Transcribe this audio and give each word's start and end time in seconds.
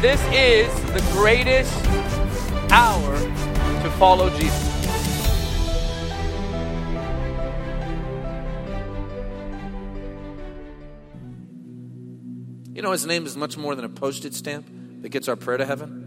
This 0.00 0.20
is 0.32 0.66
the 0.92 1.02
greatest 1.12 1.70
hour 2.72 3.18
to 3.82 3.90
follow 3.98 4.30
Jesus. 4.30 4.70
You 12.72 12.80
know, 12.80 12.92
his 12.92 13.04
name 13.04 13.26
is 13.26 13.36
much 13.36 13.58
more 13.58 13.74
than 13.74 13.84
a 13.84 13.90
postage 13.90 14.32
stamp 14.32 14.66
that 15.02 15.10
gets 15.10 15.28
our 15.28 15.36
prayer 15.36 15.58
to 15.58 15.66
heaven. 15.66 15.98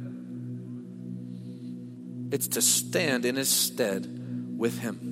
It's 2.31 2.47
to 2.47 2.63
stand 2.63 3.25
in 3.25 3.35
his 3.35 3.49
stead 3.49 4.07
with 4.57 4.79
him. 4.79 5.11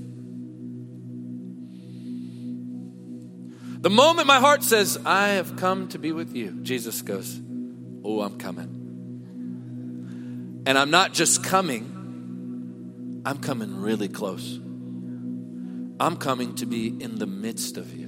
The 3.82 3.92
moment 3.92 4.26
my 4.26 4.40
heart 4.40 4.64
says, 4.64 4.98
I 5.06 5.28
have 5.34 5.56
come 5.58 5.88
to 5.90 6.00
be 6.00 6.12
with 6.12 6.36
you, 6.36 6.50
Jesus 6.64 7.04
goes, 7.04 7.40
Oh, 8.04 8.22
I'm 8.22 8.38
coming. 8.38 8.78
And 10.66 10.78
I'm 10.78 10.92
not 10.92 11.14
just 11.14 11.44
coming, 11.44 13.22
I'm 13.26 13.40
coming 13.40 13.82
really 13.82 14.08
close. 14.08 14.60
I'm 16.00 16.18
coming 16.18 16.56
to 16.56 16.66
be 16.66 16.88
in 16.88 17.20
the 17.20 17.28
midst 17.28 17.78
of 17.78 17.94
you. 17.94 18.08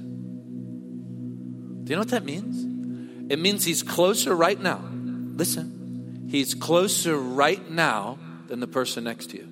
Do 1.84 1.90
you 1.90 1.96
know 1.96 2.00
what 2.00 2.08
that 2.08 2.24
means? 2.24 3.30
It 3.30 3.38
means 3.38 3.64
he's 3.64 3.82
closer 3.82 4.34
right 4.34 4.60
now. 4.60 4.80
Listen, 4.82 6.28
he's 6.30 6.54
closer 6.54 7.16
right 7.16 7.70
now 7.70 8.18
than 8.48 8.60
the 8.60 8.66
person 8.66 9.04
next 9.04 9.30
to 9.30 9.38
you. 9.38 9.48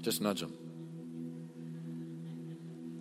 Just 0.00 0.20
nudge 0.20 0.42
him. 0.42 0.52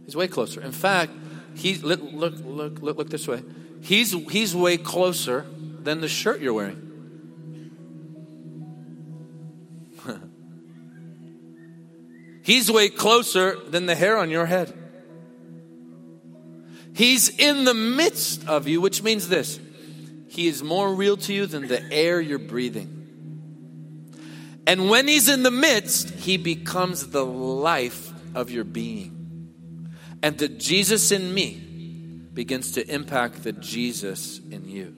He's 0.05 0.15
way 0.15 0.27
closer. 0.27 0.61
In 0.61 0.71
fact, 0.71 1.11
he's 1.57 1.83
look 1.83 1.99
look 2.01 2.35
look 2.43 2.81
look, 2.81 3.09
this 3.09 3.27
way. 3.27 3.41
He's 3.81 4.11
he's 4.29 4.55
way 4.55 4.77
closer 4.77 5.45
than 5.81 6.01
the 6.01 6.07
shirt 6.07 6.41
you're 6.41 6.53
wearing. 6.53 6.83
he's 12.43 12.71
way 12.71 12.89
closer 12.89 13.57
than 13.69 13.85
the 13.85 13.95
hair 13.95 14.17
on 14.17 14.29
your 14.29 14.45
head. 14.45 14.73
He's 16.93 17.29
in 17.29 17.63
the 17.63 17.75
midst 17.75 18.47
of 18.47 18.67
you, 18.67 18.81
which 18.81 19.03
means 19.03 19.29
this 19.29 19.59
He 20.29 20.47
is 20.47 20.63
more 20.63 20.93
real 20.93 21.17
to 21.17 21.33
you 21.33 21.45
than 21.45 21.67
the 21.67 21.83
air 21.91 22.19
you're 22.19 22.39
breathing. 22.39 22.93
And 24.65 24.89
when 24.89 25.07
He's 25.07 25.29
in 25.29 25.43
the 25.43 25.51
midst, 25.51 26.09
He 26.09 26.37
becomes 26.37 27.07
the 27.07 27.25
life 27.25 28.11
of 28.35 28.51
your 28.51 28.63
being. 28.63 29.16
And 30.23 30.37
the 30.37 30.47
Jesus 30.47 31.11
in 31.11 31.33
me 31.33 31.63
begins 32.33 32.71
to 32.73 32.87
impact 32.93 33.43
the 33.43 33.51
Jesus 33.51 34.39
in 34.39 34.67
you. 34.67 34.93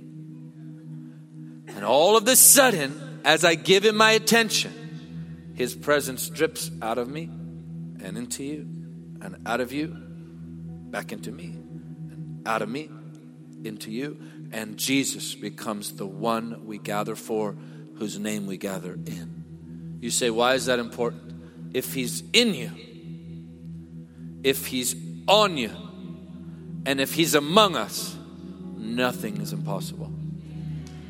And 1.76 1.86
all 1.86 2.18
of 2.18 2.26
the 2.26 2.36
sudden, 2.36 3.22
as 3.24 3.46
I 3.46 3.56
give 3.56 3.86
Him 3.86 3.96
my 3.96 4.12
attention, 4.12 5.54
His 5.56 5.76
presence 5.76 6.30
drips 6.30 6.72
out 6.82 6.98
of 6.98 7.10
me 7.10 7.30
and 8.02 8.18
into 8.18 8.44
you, 8.44 8.68
and 9.22 9.38
out 9.46 9.62
of 9.62 9.72
you 9.72 9.96
back 10.90 11.12
into 11.12 11.32
me 11.32 11.46
and 11.46 12.42
out 12.48 12.62
of 12.62 12.70
me 12.70 12.90
into 13.64 13.92
you. 13.92 14.20
And 14.52 14.78
Jesus 14.78 15.36
becomes 15.36 15.94
the 15.94 16.08
one 16.08 16.66
we 16.66 16.78
gather 16.78 17.16
for, 17.16 17.56
whose 17.96 18.18
name 18.18 18.48
we 18.48 18.58
gather 18.58 18.94
in. 18.94 19.98
You 20.02 20.10
say, 20.10 20.30
why 20.30 20.56
is 20.56 20.66
that 20.66 20.80
important? 20.80 21.34
If 21.74 21.94
He's 21.94 22.24
in 22.34 22.54
you, 22.54 22.72
if 24.44 24.66
He's 24.66 24.94
on 25.30 25.56
you, 25.56 25.72
and 26.86 27.00
if 27.00 27.14
He's 27.14 27.36
among 27.36 27.76
us, 27.76 28.16
nothing 28.78 29.40
is 29.42 29.54
impossible. 29.54 30.12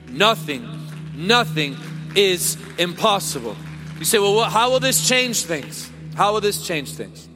Nothing, 0.10 0.68
nothing 1.16 1.78
is 2.16 2.58
impossible. 2.78 3.56
You 3.98 4.06
say, 4.06 4.20
well, 4.20 4.44
how 4.44 4.72
will 4.72 4.80
this 4.80 5.08
change 5.08 5.44
things? 5.44 5.90
How 6.16 6.34
will 6.34 6.42
this 6.42 6.66
change 6.66 6.94
things? 6.94 7.28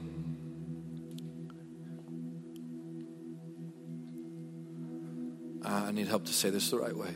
Uh, 5.65 5.85
I 5.87 5.91
need 5.91 6.07
help 6.07 6.25
to 6.25 6.33
say 6.33 6.49
this 6.49 6.69
the 6.71 6.79
right 6.79 6.95
way. 6.95 7.15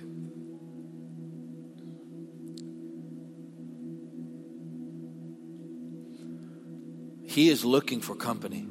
He 7.25 7.49
is 7.49 7.65
looking 7.65 8.01
for 8.01 8.15
company. 8.15 8.65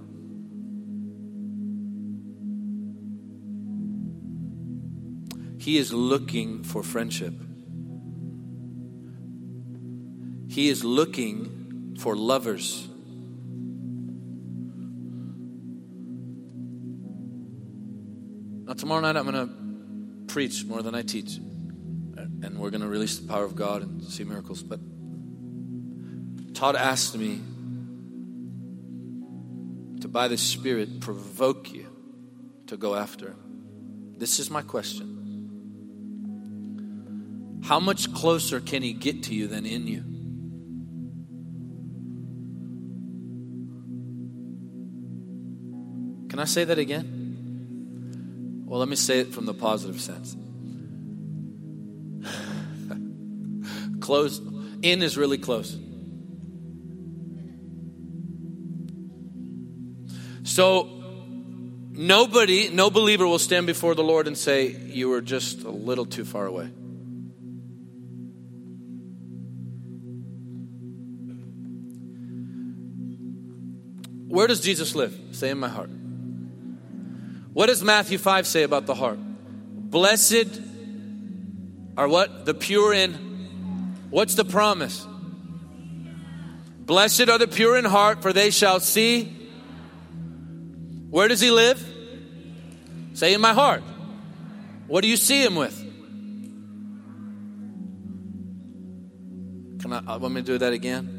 He 5.67 5.79
is 5.79 5.93
looking 5.93 6.63
for 6.63 6.85
friendship. 6.85 7.35
He 10.49 10.69
is 10.69 10.85
looking 10.85 11.97
for 11.99 12.15
lovers. 12.15 12.87
Now, 18.65 18.75
tomorrow 18.75 19.01
night 19.01 19.17
I'm 19.17 19.29
going 19.29 19.49
to 19.49 20.33
preach 20.33 20.65
more 20.65 20.83
than 20.83 20.95
I 20.95 21.03
teach. 21.03 21.39
And 21.39 22.61
we're 22.61 22.71
going 22.71 22.83
to 22.83 22.87
release 22.87 23.19
the 23.19 23.27
power 23.27 23.45
of 23.45 23.57
God 23.57 23.83
and 23.83 24.05
see 24.05 24.23
miracles. 24.23 24.63
But 24.63 24.79
Todd 26.55 26.77
asked 26.77 27.19
me 27.19 27.41
to, 30.01 30.07
by 30.07 30.29
the 30.29 30.39
Spirit, 30.39 31.01
provoke 31.01 31.73
you 31.73 31.89
to 32.69 32.77
go 32.77 32.95
after 32.95 33.31
Him. 33.31 34.15
This 34.17 34.39
is 34.39 34.49
my 34.49 34.63
question 34.63 35.16
How 37.67 37.81
much 37.81 38.15
closer 38.15 38.61
can 38.61 38.83
He 38.85 38.93
get 38.93 39.25
to 39.25 39.35
you 39.35 39.49
than 39.49 39.67
in 39.67 39.89
you? 39.89 40.05
Can 46.29 46.39
I 46.39 46.45
say 46.45 46.63
that 46.63 46.79
again? 46.79 48.63
Well, 48.67 48.79
let 48.79 48.89
me 48.89 48.95
say 48.95 49.19
it 49.19 49.35
from 49.35 49.47
the 49.47 49.55
positive 49.55 50.01
sense. 50.01 50.37
close, 54.01 54.41
in 54.83 55.03
is 55.03 55.17
really 55.17 55.39
close. 55.39 55.77
So, 60.45 60.85
nobody, 61.91 62.69
no 62.69 62.91
believer 62.91 63.27
will 63.27 63.41
stand 63.41 63.67
before 63.67 63.97
the 63.97 64.05
Lord 64.05 64.29
and 64.29 64.39
say, 64.39 64.69
You 64.69 65.09
were 65.09 65.21
just 65.21 65.65
a 65.65 65.71
little 65.71 66.07
too 66.07 66.25
far 66.25 66.47
away. 66.47 66.71
Where 74.37 74.47
does 74.47 74.61
Jesus 74.61 74.95
live? 74.95 75.19
Say 75.33 75.49
in 75.49 75.57
my 75.57 75.71
heart. 75.71 75.89
What 77.55 77.69
does 77.69 77.83
Matthew 77.83 78.19
5 78.19 78.47
say 78.47 78.65
about 78.65 78.85
the 78.85 78.95
heart? 78.95 79.19
Blessed 79.19 80.61
are 81.97 82.07
what? 82.07 82.45
The 82.45 82.53
pure 82.53 82.93
in. 82.93 83.15
What's 84.11 84.35
the 84.35 84.45
promise? 84.45 85.07
Blessed 86.81 87.31
are 87.31 87.39
the 87.39 87.49
pure 87.49 87.79
in 87.79 87.87
heart, 87.87 88.21
for 88.21 88.35
they 88.35 88.51
shall 88.51 88.79
see. 88.79 89.25
Where 91.09 91.29
does 91.29 91.41
he 91.41 91.51
live? 91.51 91.83
Say 93.15 93.33
in 93.33 93.41
my 93.41 93.55
heart. 93.55 93.85
What 94.87 95.01
do 95.01 95.09
you 95.09 95.17
see 95.17 95.43
him 95.43 95.55
with? 95.55 95.79
Can 99.81 99.95
I 99.95 100.03
uh, 100.07 100.19
let 100.19 100.31
me 100.31 100.43
do 100.43 100.59
that 100.59 100.75
again? 100.75 101.15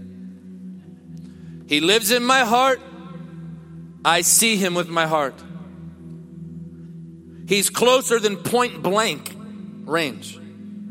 He 1.67 1.79
lives 1.79 2.11
in 2.11 2.23
my 2.23 2.41
heart. 2.41 2.79
I 4.03 4.21
see 4.21 4.57
him 4.57 4.73
with 4.73 4.89
my 4.89 5.05
heart. 5.05 5.35
He's 7.47 7.69
closer 7.69 8.19
than 8.19 8.37
point 8.37 8.81
blank 8.83 9.33
range. 9.85 10.37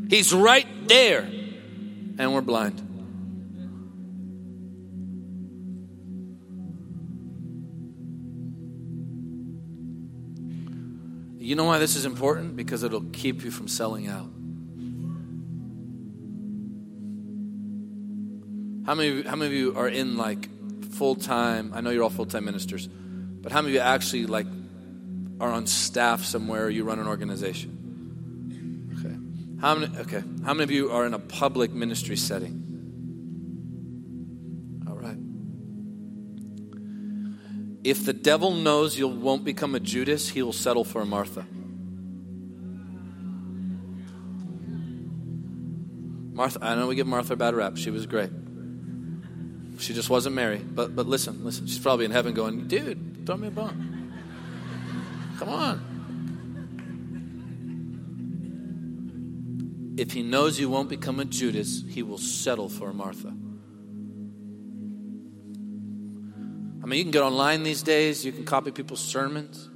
He's 0.09 0.33
right 0.33 0.67
there, 0.89 1.23
and 1.23 2.33
we're 2.33 2.41
blind. 2.41 2.83
You 11.39 11.55
know 11.55 11.65
why 11.65 11.79
this 11.79 11.95
is 11.95 12.05
important? 12.05 12.57
Because 12.57 12.83
it'll 12.83 13.05
keep 13.13 13.45
you 13.45 13.53
from 13.53 13.69
selling 13.69 14.09
out. 14.09 14.29
How 18.87 18.95
many, 18.95 19.23
how 19.23 19.37
many 19.37 19.47
of 19.47 19.53
you 19.53 19.77
are 19.77 19.89
in 19.89 20.17
like 20.17 20.49
full 20.97 21.15
time? 21.15 21.73
I 21.75 21.81
know 21.81 21.91
you're 21.91 22.03
all 22.03 22.11
full 22.11 22.27
time 22.27 22.45
ministers, 22.45 22.89
but 22.89 23.53
how 23.53 23.61
many 23.61 23.73
of 23.73 23.75
you 23.75 23.81
actually 23.81 24.27
like 24.27 24.47
are 25.41 25.51
on 25.51 25.67
staff 25.67 26.25
somewhere? 26.25 26.71
you 26.71 26.85
run 26.85 26.99
an 26.99 27.07
organization. 27.07 27.73
Okay. 28.99 29.17
How 29.61 29.75
many? 29.75 29.97
Okay. 29.99 30.23
How 30.45 30.55
many 30.55 30.65
of 30.65 30.71
you 30.71 30.91
are 30.91 31.07
in 31.07 31.15
a 31.15 31.19
public 31.19 31.73
ministry 31.73 32.17
setting? 32.17 32.63
All 34.89 34.97
right. 34.97 35.19
If 37.85 38.05
the 38.07 38.13
devil 38.15 38.53
knows 38.53 38.99
you 38.99 39.09
won't 39.09 39.45
become 39.45 39.75
a 39.75 39.81
Judas, 39.81 40.31
he 40.31 40.43
will 40.43 40.53
settle 40.53 40.85
for 40.85 41.03
a 41.03 41.07
Martha. 41.07 41.47
Martha, 46.33 46.59
I 46.61 46.75
know 46.75 46.87
we 46.87 46.95
give 46.95 47.07
Martha 47.07 47.33
a 47.33 47.37
bad 47.37 47.55
rap. 47.55 47.77
She 47.77 47.91
was 47.91 48.07
great. 48.07 48.31
She 49.79 49.95
just 49.95 50.09
wasn't 50.11 50.35
Mary. 50.35 50.59
But 50.59 50.97
but 50.97 51.07
listen, 51.07 51.45
listen. 51.45 51.67
She's 51.67 51.79
probably 51.79 52.05
in 52.05 52.11
heaven 52.11 52.35
going, 52.35 52.67
dude, 52.69 53.27
throw 53.27 53.37
me 53.37 53.49
a 53.49 53.51
bone. 53.51 54.13
Come 55.39 55.49
on. 55.51 55.97
If 59.99 60.13
he 60.13 60.23
knows 60.23 60.61
you 60.61 60.69
won't 60.69 60.89
become 60.91 61.21
a 61.21 61.25
Judas, 61.25 61.83
he 61.89 62.03
will 62.03 62.19
settle 62.19 62.69
for 62.69 62.91
a 62.91 62.95
Martha. 62.95 63.29
I 66.83 66.89
mean, 66.89 66.99
you 66.99 67.05
can 67.05 67.11
get 67.11 67.23
online 67.23 67.63
these 67.63 67.83
days, 67.83 68.25
you 68.25 68.31
can 68.31 68.45
copy 68.45 68.71
people's 68.71 69.01
sermons, 69.01 69.69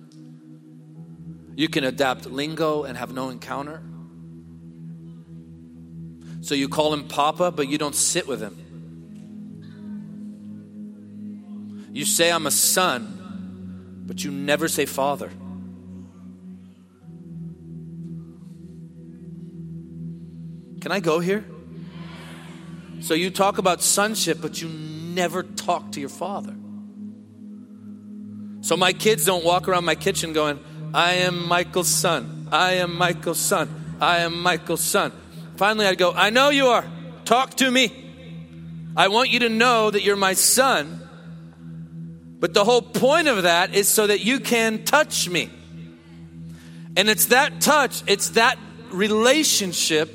you 1.57 1.69
can 1.69 1.83
adapt 1.85 2.27
lingo 2.27 2.85
and 2.85 2.97
have 2.97 3.13
no 3.13 3.31
encounter. 3.31 3.83
So 6.43 6.55
you 6.55 6.69
call 6.69 6.93
him 6.95 7.09
Papa, 7.09 7.51
but 7.51 7.69
you 7.69 7.79
don't 7.79 7.97
sit 7.97 8.29
with 8.29 8.41
him. 8.41 8.70
You 11.93 12.05
say, 12.05 12.31
I'm 12.31 12.47
a 12.47 12.51
son, 12.51 14.05
but 14.07 14.23
you 14.23 14.31
never 14.31 14.69
say 14.69 14.87
father. 14.87 15.31
Can 20.81 20.93
I 20.93 21.01
go 21.01 21.21
here? 21.21 21.45
So 23.01 23.15
you 23.15 23.31
talk 23.31 23.59
about 23.59 23.83
sonship, 23.83 24.39
but 24.41 24.61
you 24.61 24.69
never 24.69 25.43
talk 25.43 25.93
to 25.93 26.01
your 26.01 26.09
father. 26.09 26.55
So 28.63 28.77
my 28.77 28.93
kids 28.93 29.25
don't 29.25 29.45
walk 29.45 29.69
around 29.69 29.85
my 29.85 29.95
kitchen 29.95 30.33
going, 30.33 30.61
I 30.93 31.15
am 31.15 31.49
Michael's 31.49 31.89
son. 31.89 32.49
I 32.53 32.75
am 32.75 32.97
Michael's 32.97 33.39
son. 33.39 33.97
I 34.01 34.19
am 34.19 34.43
Michael's 34.43 34.83
son. 34.83 35.13
Finally, 35.57 35.87
I'd 35.87 35.99
go, 35.99 36.13
I 36.13 36.31
know 36.31 36.51
you 36.51 36.69
are. 36.69 36.85
Talk 37.25 37.55
to 37.57 37.71
me. 37.71 37.93
I 38.97 39.09
want 39.09 39.31
you 39.31 39.41
to 39.41 39.49
know 39.49 39.91
that 39.91 40.03
you're 40.03 40.17
my 40.17 40.35
son. 40.35 41.09
But 42.41 42.55
the 42.55 42.65
whole 42.65 42.83
point 42.83 43.29
of 43.29 43.43
that 43.43 43.75
is 43.75 43.87
so 43.87 44.07
that 44.07 44.21
you 44.21 44.41
can 44.41 44.85
touch 44.85 45.29
me. 45.29 45.51
And 46.97 47.09
it's 47.09 47.27
that 47.27 47.61
touch, 47.61 48.03
it's 48.07 48.31
that 48.31 48.59
relationship 48.91 50.13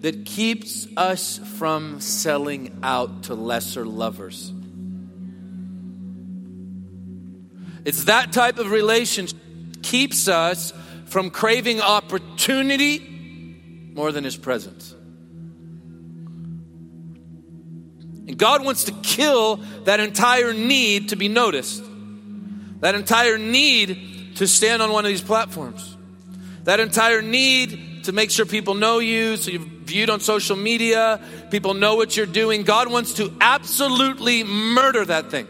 that 0.00 0.24
keeps 0.24 0.88
us 0.96 1.38
from 1.58 2.00
selling 2.00 2.78
out 2.82 3.24
to 3.24 3.34
lesser 3.34 3.84
lovers. 3.84 4.52
It's 7.84 8.04
that 8.04 8.32
type 8.32 8.58
of 8.58 8.70
relationship 8.70 9.38
keeps 9.82 10.26
us 10.26 10.72
from 11.04 11.30
craving 11.30 11.80
opportunity 11.80 12.98
more 13.94 14.10
than 14.12 14.24
his 14.24 14.36
presence. 14.36 14.95
And 18.26 18.36
God 18.36 18.64
wants 18.64 18.84
to 18.84 18.92
kill 19.02 19.56
that 19.84 20.00
entire 20.00 20.52
need 20.52 21.10
to 21.10 21.16
be 21.16 21.28
noticed, 21.28 21.82
that 22.80 22.94
entire 22.94 23.38
need 23.38 24.36
to 24.36 24.46
stand 24.46 24.82
on 24.82 24.92
one 24.92 25.04
of 25.04 25.08
these 25.08 25.22
platforms, 25.22 25.96
that 26.64 26.80
entire 26.80 27.22
need 27.22 28.04
to 28.04 28.12
make 28.12 28.30
sure 28.30 28.44
people 28.44 28.74
know 28.74 28.98
you, 28.98 29.36
so 29.36 29.50
you're 29.50 29.60
viewed 29.60 30.10
on 30.10 30.20
social 30.20 30.56
media, 30.56 31.20
people 31.50 31.74
know 31.74 31.94
what 31.94 32.16
you're 32.16 32.26
doing. 32.26 32.64
God 32.64 32.90
wants 32.90 33.14
to 33.14 33.32
absolutely 33.40 34.42
murder 34.42 35.04
that 35.04 35.30
thing. 35.30 35.46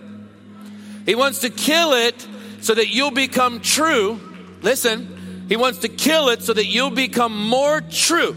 He 1.06 1.14
wants 1.14 1.40
to 1.40 1.50
kill 1.50 1.94
it 1.94 2.26
so 2.60 2.74
that 2.74 2.88
you'll 2.88 3.10
become 3.10 3.60
true. 3.60 4.20
Listen, 4.60 5.46
He 5.48 5.56
wants 5.56 5.78
to 5.80 5.88
kill 5.88 6.28
it 6.28 6.42
so 6.42 6.52
that 6.52 6.66
you'll 6.66 6.90
become 6.90 7.48
more 7.48 7.80
true, 7.80 8.36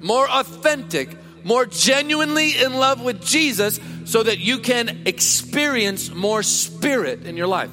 more 0.00 0.28
authentic, 0.30 1.16
more 1.44 1.66
genuinely 1.66 2.56
in 2.56 2.74
love 2.74 3.02
with 3.02 3.24
Jesus 3.24 3.80
so 4.04 4.22
that 4.22 4.38
you 4.38 4.58
can 4.58 5.02
experience 5.06 6.12
more 6.12 6.42
spirit 6.42 7.26
in 7.26 7.36
your 7.36 7.46
life. 7.46 7.70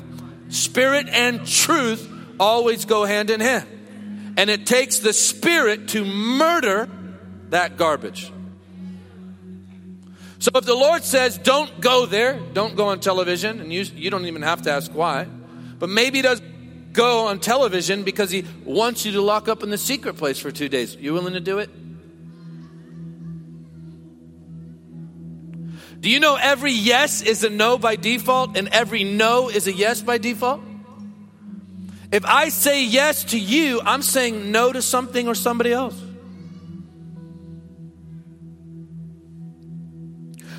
Spirit 0.50 1.08
and 1.10 1.46
truth 1.46 2.10
always 2.40 2.86
go 2.86 3.06
hand 3.06 3.30
in 3.30 3.40
hand. 3.40 3.68
And 4.38 4.50
it 4.50 4.66
takes 4.66 5.00
the 5.00 5.14
spirit 5.14 5.90
to 5.90 6.06
murder 6.06 6.88
that 7.50 7.78
garbage. 7.78 8.32
So 10.40 10.52
if 10.54 10.66
the 10.66 10.76
Lord 10.76 11.04
says, 11.04 11.38
don't 11.38 11.82
go 11.82 12.06
there, 12.06 12.40
don't 12.54 12.76
go 12.76 12.90
on 12.90 13.00
television, 13.00 13.60
and 13.60 13.74
you, 13.74 13.82
you 13.82 14.12
don't 14.12 14.26
even 14.26 14.44
have 14.44 14.62
to 14.64 14.72
ask 14.72 14.92
why, 14.92 15.26
but 15.80 15.90
maybe 15.90 16.20
He 16.20 16.22
does 16.22 16.42
go 16.94 17.28
on 17.28 17.40
television 17.40 18.04
because 18.04 18.30
He 18.30 18.46
wants 18.64 19.06
you 19.06 19.14
to 19.14 19.22
lock 19.22 19.48
up 19.48 19.64
in 19.64 19.72
the 19.72 19.78
secret 19.78 20.18
place 20.18 20.38
for 20.38 20.52
two 20.52 20.70
days. 20.70 20.96
You 20.96 21.14
willing 21.14 21.34
to 21.34 21.40
do 21.40 21.58
it? 21.58 21.72
Do 26.08 26.14
you 26.14 26.22
know 26.22 26.38
every 26.38 26.72
yes 26.72 27.22
is 27.22 27.44
a 27.44 27.50
no 27.50 27.78
by 27.78 27.98
default 27.98 28.56
and 28.56 28.70
every 28.70 29.04
no 29.04 29.50
is 29.50 29.68
a 29.68 29.74
yes 29.74 30.02
by 30.02 30.18
default? 30.18 30.62
If 32.14 32.24
I 32.24 32.48
say 32.48 32.86
yes 32.86 33.26
to 33.26 33.38
you, 33.38 33.82
I'm 33.82 34.02
saying 34.02 34.50
no 34.50 34.72
to 34.72 34.82
something 34.82 35.28
or 35.28 35.36
somebody 35.36 35.74
else. 35.74 36.02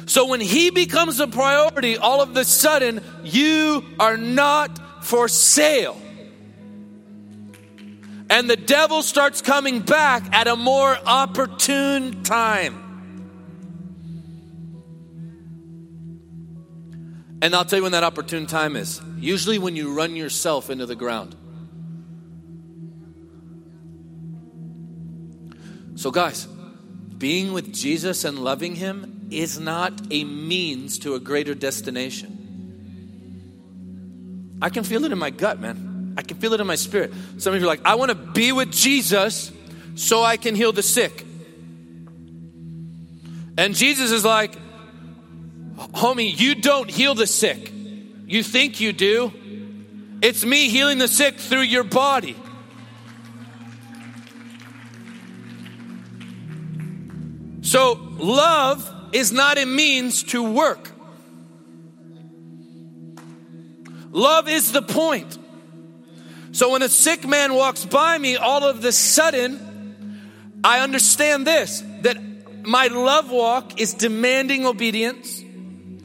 So 0.05 0.27
when 0.27 0.43
he 0.43 0.69
becomes 0.69 1.19
a 1.19 1.27
priority, 1.27 1.97
all 1.97 2.21
of 2.21 2.37
a 2.37 2.45
sudden, 2.45 3.01
you 3.25 3.83
are 3.99 4.19
not 4.19 5.03
for 5.03 5.29
sale. 5.29 5.99
And 8.29 8.51
the 8.51 8.57
devil 8.57 9.03
starts 9.03 9.41
coming 9.41 9.81
back 9.81 10.29
at 10.35 10.47
a 10.47 10.57
more 10.57 10.99
opportune 11.07 12.23
time. 12.23 12.88
And 17.41 17.55
I'll 17.55 17.65
tell 17.65 17.79
you 17.79 17.85
when 17.85 17.93
that 17.93 18.05
opportune 18.05 18.47
time 18.47 18.75
is. 18.75 19.01
Usually 19.19 19.59
when 19.59 19.77
you 19.77 19.93
run 19.93 20.17
yourself 20.17 20.71
into 20.71 20.87
the 20.87 20.97
ground. 20.97 21.37
So, 25.95 26.11
guys, 26.11 26.47
being 27.17 27.53
with 27.53 27.73
Jesus 27.73 28.25
and 28.25 28.39
loving 28.39 28.75
Him 28.77 29.29
is 29.31 29.59
not 29.59 29.93
a 30.11 30.25
means 30.25 30.99
to 31.01 31.15
a 31.15 31.21
greater 31.21 31.55
destination. 31.55 32.35
I 34.61 34.71
can 34.71 34.85
feel 34.85 35.05
it 35.05 35.13
in 35.13 35.19
my 35.19 35.31
gut, 35.31 35.61
man. 35.61 36.15
I 36.17 36.23
can 36.23 36.37
feel 36.39 36.53
it 36.55 36.61
in 36.61 36.67
my 36.67 36.75
spirit. 36.75 37.13
Some 37.39 37.55
of 37.55 37.61
you 37.61 37.67
are 37.67 37.69
like, 37.69 37.85
I 37.85 37.95
want 37.95 38.11
to 38.11 38.17
be 38.17 38.51
with 38.51 38.73
Jesus 38.73 39.53
so 39.95 40.23
I 40.23 40.37
can 40.37 40.57
heal 40.57 40.73
the 40.73 40.83
sick. 40.83 41.25
And 43.57 43.75
Jesus 43.75 44.11
is 44.13 44.25
like, 44.25 44.57
homie, 45.79 46.39
you 46.39 46.55
don't 46.55 46.91
heal 46.91 47.15
the 47.15 47.27
sick. 47.27 47.73
You 48.27 48.43
think 48.43 48.81
you 48.81 48.93
do. 48.93 49.33
It's 50.21 50.45
me 50.45 50.69
healing 50.69 50.99
the 50.99 51.09
sick 51.09 51.39
through 51.39 51.63
your 51.63 51.85
body. 51.85 52.37
So, 57.63 58.01
love 58.19 58.91
is 59.13 59.31
not 59.31 59.59
a 59.59 59.67
means 59.67 60.23
to 60.25 60.43
work. 60.43 60.91
Love 64.11 64.49
is 64.49 64.73
the 64.73 64.83
point. 64.83 65.39
So, 66.53 66.73
when 66.73 66.83
a 66.83 66.89
sick 66.89 67.27
man 67.27 67.55
walks 67.55 67.85
by 67.85 68.17
me, 68.17 68.37
all 68.37 68.65
of 68.65 68.81
the 68.81 68.91
sudden, 68.91 70.61
I 70.65 70.81
understand 70.81 71.47
this 71.47 71.83
that 72.03 72.17
my 72.67 72.89
love 72.89 73.31
walk 73.31 73.81
is 73.81 73.95
demanding 73.95 74.67
obedience. 74.67 75.45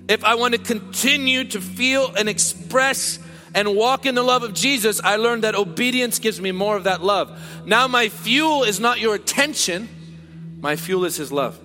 If 0.07 0.23
I 0.23 0.35
want 0.35 0.53
to 0.53 0.59
continue 0.59 1.45
to 1.45 1.61
feel 1.61 2.13
and 2.15 2.27
express 2.27 3.19
and 3.55 3.75
walk 3.75 4.05
in 4.05 4.15
the 4.15 4.23
love 4.23 4.43
of 4.43 4.53
Jesus, 4.53 4.99
I 5.01 5.15
learned 5.15 5.43
that 5.43 5.55
obedience 5.55 6.19
gives 6.19 6.41
me 6.41 6.51
more 6.51 6.75
of 6.75 6.83
that 6.85 7.01
love. 7.01 7.39
Now, 7.65 7.87
my 7.87 8.09
fuel 8.09 8.63
is 8.63 8.79
not 8.79 8.99
your 8.99 9.15
attention, 9.15 9.87
my 10.59 10.75
fuel 10.75 11.05
is 11.05 11.15
His 11.15 11.31
love. 11.31 11.59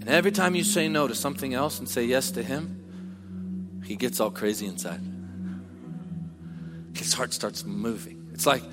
And 0.00 0.16
every 0.16 0.32
time 0.32 0.54
you 0.54 0.64
say 0.64 0.88
no 0.88 1.06
to 1.06 1.14
something 1.14 1.52
else 1.52 1.78
and 1.78 1.88
say 1.88 2.04
yes 2.04 2.30
to 2.32 2.42
Him, 2.42 3.82
He 3.84 3.94
gets 3.94 4.18
all 4.20 4.30
crazy 4.30 4.66
inside. 4.66 5.00
His 6.96 7.12
heart 7.12 7.32
starts 7.32 7.64
moving. 7.64 8.30
It's 8.32 8.46
like, 8.46 8.64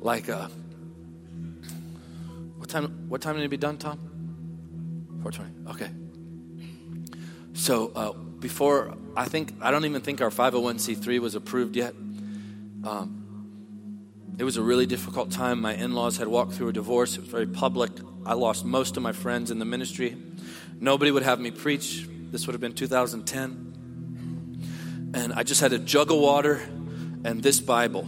like, 0.00 0.28
uh, 0.28 0.48
what 0.48 0.63
time? 2.74 3.08
What 3.08 3.22
time 3.22 3.36
did 3.36 3.44
it 3.44 3.48
be 3.48 3.56
done, 3.56 3.78
Tom? 3.78 5.18
Four 5.22 5.30
twenty. 5.30 5.52
Okay. 5.68 5.90
So 7.54 7.92
uh, 7.94 8.12
before 8.12 8.96
I 9.16 9.26
think 9.26 9.54
I 9.60 9.70
don't 9.70 9.84
even 9.84 10.02
think 10.02 10.20
our 10.20 10.30
five 10.30 10.52
hundred 10.52 10.64
one 10.64 10.78
c 10.78 10.94
three 10.94 11.18
was 11.18 11.34
approved 11.34 11.76
yet. 11.76 11.94
Um, 12.84 13.20
it 14.36 14.44
was 14.44 14.56
a 14.56 14.62
really 14.62 14.86
difficult 14.86 15.30
time. 15.30 15.60
My 15.60 15.74
in 15.74 15.94
laws 15.94 16.16
had 16.16 16.26
walked 16.26 16.54
through 16.54 16.68
a 16.68 16.72
divorce. 16.72 17.16
It 17.16 17.20
was 17.20 17.30
very 17.30 17.46
public. 17.46 17.92
I 18.26 18.34
lost 18.34 18.64
most 18.64 18.96
of 18.96 19.02
my 19.02 19.12
friends 19.12 19.52
in 19.52 19.60
the 19.60 19.64
ministry. 19.64 20.16
Nobody 20.80 21.12
would 21.12 21.22
have 21.22 21.38
me 21.38 21.52
preach. 21.52 22.08
This 22.32 22.46
would 22.46 22.54
have 22.54 22.60
been 22.60 22.74
2010. 22.74 25.12
And 25.14 25.32
I 25.32 25.44
just 25.44 25.60
had 25.60 25.72
a 25.72 25.78
jug 25.78 26.10
of 26.10 26.18
water 26.18 26.60
and 27.24 27.42
this 27.42 27.60
Bible. 27.60 28.06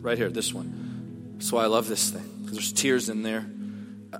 right 0.00 0.18
here, 0.18 0.30
this 0.30 0.52
one. 0.52 1.38
Why 1.50 1.64
I 1.64 1.66
love 1.66 1.88
this 1.88 2.10
thing, 2.10 2.24
because 2.40 2.56
there's 2.56 2.72
tears 2.72 3.08
in 3.08 3.22
there. 3.22 3.46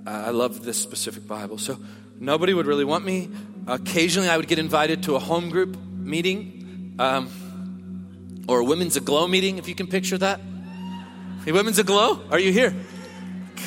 I, 0.05 0.31
love 0.31 0.63
this 0.63 0.77
specific 0.77 1.27
Bible. 1.27 1.57
So 1.57 1.77
nobody 2.19 2.53
would 2.53 2.65
really 2.65 2.85
want 2.85 3.05
me. 3.05 3.29
Occasionally, 3.67 4.29
I 4.29 4.37
would 4.37 4.47
get 4.47 4.59
invited 4.59 5.03
to 5.03 5.15
a 5.15 5.19
home 5.19 5.49
group 5.49 5.77
meeting 5.77 6.95
um, 6.99 7.29
or 8.47 8.59
a 8.59 8.63
Women's 8.63 8.97
Aglow 8.97 9.27
meeting, 9.27 9.57
if 9.57 9.67
you 9.67 9.75
can 9.75 9.87
picture 9.87 10.17
that. 10.17 10.41
Hey, 11.45 11.51
Women's 11.51 11.79
Aglow, 11.79 12.21
are 12.31 12.39
you 12.39 12.51
here? 12.51 12.73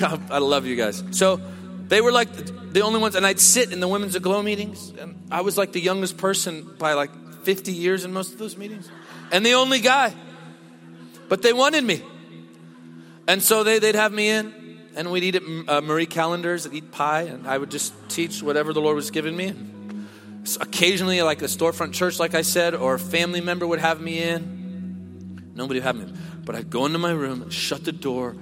God, 0.00 0.30
I 0.30 0.38
love 0.38 0.66
you 0.66 0.76
guys. 0.76 1.02
So 1.12 1.40
they 1.88 2.00
were 2.00 2.12
like 2.12 2.28
the 2.72 2.80
only 2.80 3.00
ones, 3.00 3.14
and 3.14 3.24
I'd 3.24 3.40
sit 3.40 3.72
in 3.72 3.80
the 3.80 3.88
Women's 3.88 4.16
Aglow 4.16 4.42
meetings, 4.42 4.92
and 4.98 5.28
I 5.30 5.42
was 5.42 5.56
like 5.56 5.72
the 5.72 5.80
youngest 5.80 6.16
person 6.18 6.68
by 6.78 6.94
like 6.94 7.10
50 7.44 7.72
years 7.72 8.04
in 8.04 8.12
most 8.12 8.32
of 8.32 8.38
those 8.38 8.56
meetings, 8.56 8.90
and 9.32 9.46
the 9.46 9.54
only 9.54 9.80
guy. 9.80 10.14
But 11.28 11.42
they 11.42 11.52
wanted 11.52 11.84
me. 11.84 12.02
And 13.28 13.42
so 13.42 13.64
they, 13.64 13.80
they'd 13.80 13.96
have 13.96 14.12
me 14.12 14.28
in, 14.28 14.65
and 14.96 15.10
we'd 15.10 15.22
eat 15.22 15.36
at 15.36 15.42
uh, 15.68 15.80
Marie 15.80 16.06
Callender's 16.06 16.66
and 16.66 16.74
eat 16.74 16.90
pie, 16.90 17.22
and 17.22 17.46
I 17.46 17.56
would 17.56 17.70
just 17.70 17.92
teach 18.08 18.42
whatever 18.42 18.72
the 18.72 18.80
Lord 18.80 18.96
was 18.96 19.10
giving 19.10 19.36
me. 19.36 19.54
Occasionally, 20.60 21.22
like 21.22 21.42
a 21.42 21.46
storefront 21.46 21.92
church, 21.92 22.18
like 22.18 22.34
I 22.34 22.42
said, 22.42 22.74
or 22.74 22.94
a 22.94 22.98
family 22.98 23.40
member 23.40 23.66
would 23.66 23.80
have 23.80 24.00
me 24.00 24.22
in. 24.22 25.50
Nobody 25.54 25.80
would 25.80 25.84
have 25.84 25.96
me. 25.96 26.12
But 26.44 26.54
I'd 26.54 26.70
go 26.70 26.86
into 26.86 26.98
my 26.98 27.10
room, 27.10 27.50
shut 27.50 27.84
the 27.84 27.92
door 27.92 28.36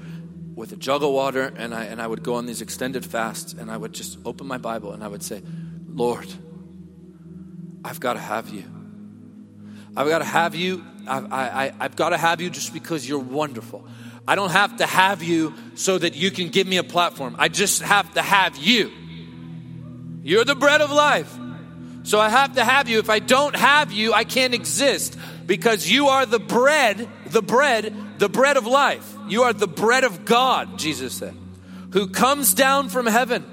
with 0.55 0.73
a 0.73 0.77
jug 0.77 1.03
of 1.03 1.11
water, 1.11 1.53
and 1.57 1.75
I, 1.75 1.85
and 1.85 2.01
I 2.01 2.07
would 2.07 2.23
go 2.23 2.35
on 2.35 2.47
these 2.47 2.61
extended 2.61 3.05
fasts, 3.05 3.55
and 3.55 3.71
I 3.71 3.77
would 3.77 3.93
just 3.93 4.19
open 4.25 4.47
my 4.47 4.59
Bible 4.59 4.93
and 4.93 5.03
I 5.03 5.09
would 5.09 5.23
say, 5.23 5.43
Lord, 5.89 6.27
I've 7.85 8.01
got 8.01 8.15
to 8.15 8.21
have 8.21 8.51
you. 8.51 8.65
I've 9.97 10.09
got 10.09 10.19
to 10.19 10.25
have 10.25 10.55
you. 10.55 10.85
I've, 11.07 11.33
I, 11.33 11.73
I've 11.79 11.97
got 11.97 12.11
to 12.11 12.17
have 12.17 12.41
you 12.41 12.51
just 12.51 12.73
because 12.73 13.09
you're 13.09 13.19
wonderful. 13.19 13.87
I 14.27 14.37
don't 14.37 14.51
have 14.51 14.79
to 14.79 14.87
have 14.87 15.23
you 15.23 15.55
so 15.75 15.99
that 15.99 16.15
you 16.15 16.31
can 16.31 16.49
give 16.49 16.67
me 16.67 16.79
a 16.79 16.85
platform. 16.85 17.37
I 17.39 17.49
just 17.49 17.83
have 17.83 18.13
to 18.15 18.23
have 18.23 18.57
you. 18.57 18.91
You're 20.23 20.45
the 20.45 20.55
bread 20.55 20.81
of 20.81 20.91
life. 20.91 21.33
So 22.05 22.21
I 22.21 22.29
have 22.29 22.55
to 22.55 22.65
have 22.65 22.89
you. 22.89 22.99
If 22.99 23.11
I 23.11 23.19
don't 23.19 23.55
have 23.55 23.93
you, 23.93 24.13
I 24.13 24.25
can't 24.25 24.55
exist 24.55 25.19
because 25.47 25.89
you 25.89 26.09
are 26.09 26.25
the 26.27 26.39
bread, 26.39 27.09
the 27.27 27.43
bread, 27.43 27.95
the 28.19 28.29
bread 28.29 28.57
of 28.57 28.67
life. 28.67 29.15
You 29.29 29.43
are 29.45 29.53
the 29.53 29.67
bread 29.67 30.05
of 30.05 30.25
God, 30.25 30.79
Jesus 30.79 31.15
said, 31.15 31.35
who 31.93 32.09
comes 32.09 32.55
down 32.55 32.89
from 32.89 33.07
heaven 33.07 33.45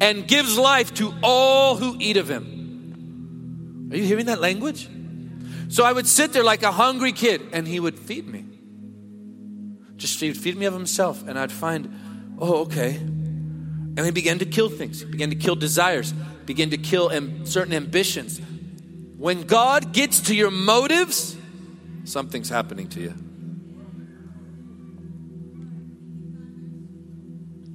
and 0.00 0.26
gives 0.26 0.56
life 0.58 0.94
to 0.94 1.12
all 1.22 1.76
who 1.76 1.96
eat 1.98 2.16
of 2.16 2.28
him. 2.28 3.88
Are 3.92 3.96
you 3.96 4.04
hearing 4.04 4.26
that 4.26 4.40
language? 4.40 4.88
So 5.68 5.84
I 5.84 5.92
would 5.92 6.06
sit 6.06 6.32
there 6.32 6.44
like 6.44 6.62
a 6.62 6.72
hungry 6.72 7.12
kid 7.12 7.42
and 7.52 7.66
he 7.66 7.80
would 7.80 7.98
feed 7.98 8.26
me. 8.26 8.44
Just 9.98 10.18
he 10.20 10.28
would 10.28 10.38
feed 10.38 10.56
me 10.56 10.64
of 10.64 10.72
himself 10.72 11.26
and 11.26 11.38
I'd 11.38 11.52
find, 11.52 12.36
oh, 12.38 12.62
okay. 12.62 12.94
And 12.96 13.98
he 13.98 14.10
began 14.10 14.38
to 14.38 14.46
kill 14.46 14.70
things, 14.70 15.00
he 15.00 15.06
began 15.06 15.30
to 15.30 15.36
kill 15.36 15.56
desires, 15.56 16.12
began 16.46 16.70
to 16.70 16.78
kill 16.78 17.10
am- 17.10 17.44
certain 17.44 17.74
ambitions. 17.74 18.40
When 19.18 19.42
God 19.42 19.92
gets 19.92 20.20
to 20.22 20.34
your 20.34 20.52
motives, 20.52 21.36
something's 22.04 22.48
happening 22.48 22.88
to 22.90 23.00
you. 23.00 23.14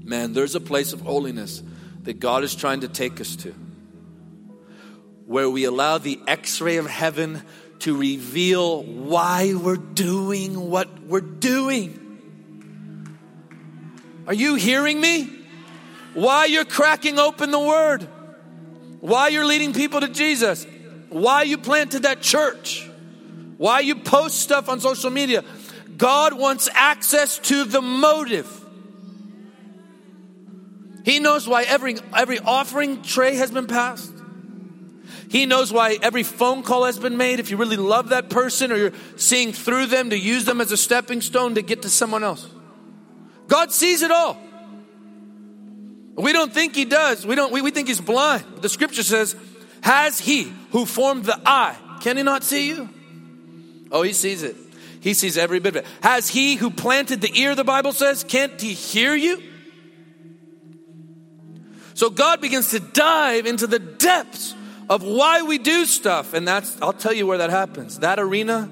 Man, 0.05 0.33
there's 0.33 0.55
a 0.55 0.61
place 0.61 0.93
of 0.93 1.01
holiness 1.01 1.61
that 2.03 2.19
God 2.19 2.43
is 2.43 2.55
trying 2.55 2.81
to 2.81 2.87
take 2.87 3.21
us 3.21 3.35
to 3.37 3.53
where 5.25 5.49
we 5.49 5.63
allow 5.63 5.97
the 5.97 6.19
x 6.27 6.61
ray 6.61 6.77
of 6.77 6.85
heaven 6.85 7.41
to 7.79 7.97
reveal 7.97 8.83
why 8.83 9.53
we're 9.53 9.75
doing 9.75 10.69
what 10.69 11.01
we're 11.03 11.21
doing. 11.21 12.02
Are 14.27 14.33
you 14.33 14.55
hearing 14.55 14.99
me? 14.99 15.29
Why 16.13 16.45
you're 16.45 16.65
cracking 16.65 17.19
open 17.19 17.51
the 17.51 17.59
word? 17.59 18.07
Why 18.99 19.29
you're 19.29 19.45
leading 19.45 19.73
people 19.73 20.01
to 20.01 20.07
Jesus? 20.07 20.65
Why 21.09 21.43
you 21.43 21.57
planted 21.57 22.03
that 22.03 22.21
church? 22.21 22.89
Why 23.57 23.81
you 23.81 23.95
post 23.95 24.39
stuff 24.39 24.69
on 24.69 24.79
social 24.79 25.09
media? 25.09 25.43
God 25.97 26.33
wants 26.33 26.69
access 26.73 27.37
to 27.39 27.65
the 27.65 27.81
motive. 27.81 28.49
He 31.03 31.19
knows 31.19 31.47
why 31.47 31.63
every, 31.63 31.97
every 32.15 32.39
offering 32.39 33.01
tray 33.01 33.35
has 33.35 33.51
been 33.51 33.67
passed. 33.67 34.11
He 35.29 35.45
knows 35.45 35.73
why 35.73 35.97
every 36.01 36.23
phone 36.23 36.63
call 36.63 36.85
has 36.85 36.97
been 36.97 37.17
made. 37.17 37.39
If 37.39 37.51
you 37.51 37.57
really 37.57 37.77
love 37.77 38.09
that 38.09 38.29
person 38.29 38.71
or 38.71 38.75
you're 38.75 38.93
seeing 39.17 39.51
through 39.51 39.87
them 39.87 40.11
to 40.11 40.17
use 40.17 40.45
them 40.45 40.61
as 40.61 40.71
a 40.71 40.77
stepping 40.77 41.21
stone 41.21 41.55
to 41.55 41.61
get 41.61 41.81
to 41.81 41.89
someone 41.89 42.23
else. 42.23 42.52
God 43.47 43.71
sees 43.71 44.01
it 44.01 44.11
all. 44.11 44.37
We 46.15 46.31
don't 46.31 46.53
think 46.53 46.75
he 46.75 46.85
does. 46.85 47.25
We 47.25 47.35
don't 47.35 47.51
we, 47.51 47.61
we 47.61 47.71
think 47.71 47.87
he's 47.87 48.01
blind. 48.01 48.43
The 48.61 48.69
scripture 48.69 49.03
says, 49.03 49.35
Has 49.81 50.19
he 50.19 50.53
who 50.71 50.85
formed 50.85 51.25
the 51.25 51.39
eye, 51.45 51.75
can 52.01 52.17
he 52.17 52.23
not 52.23 52.43
see 52.43 52.69
you? 52.69 52.89
Oh, 53.91 54.01
he 54.01 54.13
sees 54.13 54.43
it. 54.43 54.55
He 55.03 55.13
sees 55.13 55.37
every 55.37 55.59
bit 55.59 55.75
of 55.75 55.83
it. 55.83 55.85
Has 56.01 56.29
he 56.29 56.55
who 56.55 56.71
planted 56.71 57.19
the 57.19 57.29
ear, 57.37 57.55
the 57.55 57.65
Bible 57.65 57.91
says, 57.91 58.23
can't 58.23 58.59
he 58.59 58.73
hear 58.73 59.13
you? 59.13 59.43
So 61.93 62.09
God 62.09 62.39
begins 62.39 62.71
to 62.71 62.79
dive 62.79 63.45
into 63.45 63.67
the 63.67 63.79
depths 63.79 64.55
of 64.89 65.03
why 65.03 65.41
we 65.41 65.57
do 65.57 65.85
stuff. 65.85 66.33
And 66.33 66.47
that's, 66.47 66.81
I'll 66.81 66.93
tell 66.93 67.11
you 67.11 67.27
where 67.27 67.39
that 67.39 67.49
happens. 67.49 67.99
That 67.99 68.17
arena, 68.17 68.71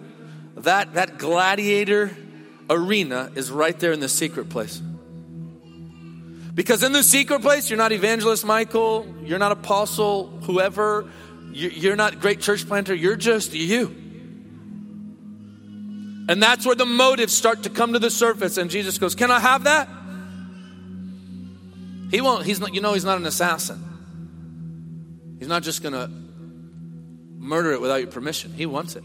that, 0.55 0.93
that 0.93 1.17
gladiator 1.17 2.15
arena 2.71 3.31
is 3.35 3.51
right 3.51 3.77
there 3.79 3.91
in 3.91 3.99
the 3.99 4.09
secret 4.09 4.49
place. 4.49 4.81
Because 6.53 6.83
in 6.83 6.91
the 6.91 7.03
secret 7.03 7.41
place, 7.41 7.69
you're 7.69 7.77
not 7.77 7.91
evangelist 7.91 8.45
Michael, 8.45 9.05
you're 9.23 9.39
not 9.39 9.51
apostle, 9.51 10.27
whoever, 10.43 11.09
you're 11.51 11.95
not 11.95 12.19
great 12.19 12.41
church 12.41 12.67
planter, 12.67 12.93
you're 12.93 13.15
just 13.15 13.53
you. 13.53 13.95
And 16.27 16.41
that's 16.41 16.65
where 16.65 16.75
the 16.75 16.85
motives 16.85 17.33
start 17.33 17.63
to 17.63 17.69
come 17.69 17.93
to 17.93 17.99
the 17.99 18.09
surface. 18.09 18.57
And 18.57 18.69
Jesus 18.69 18.97
goes, 18.97 19.15
Can 19.15 19.31
I 19.31 19.39
have 19.39 19.63
that? 19.65 19.89
He 22.11 22.21
won't, 22.21 22.45
he's 22.45 22.59
not, 22.59 22.73
you 22.73 22.81
know, 22.81 22.93
he's 22.93 23.05
not 23.05 23.17
an 23.17 23.25
assassin. 23.25 23.83
He's 25.39 25.47
not 25.47 25.63
just 25.63 25.81
going 25.81 25.93
to 25.93 26.09
murder 27.37 27.71
it 27.71 27.81
without 27.81 28.01
your 28.01 28.11
permission. 28.11 28.53
He 28.53 28.65
wants 28.65 28.95
it. 28.95 29.03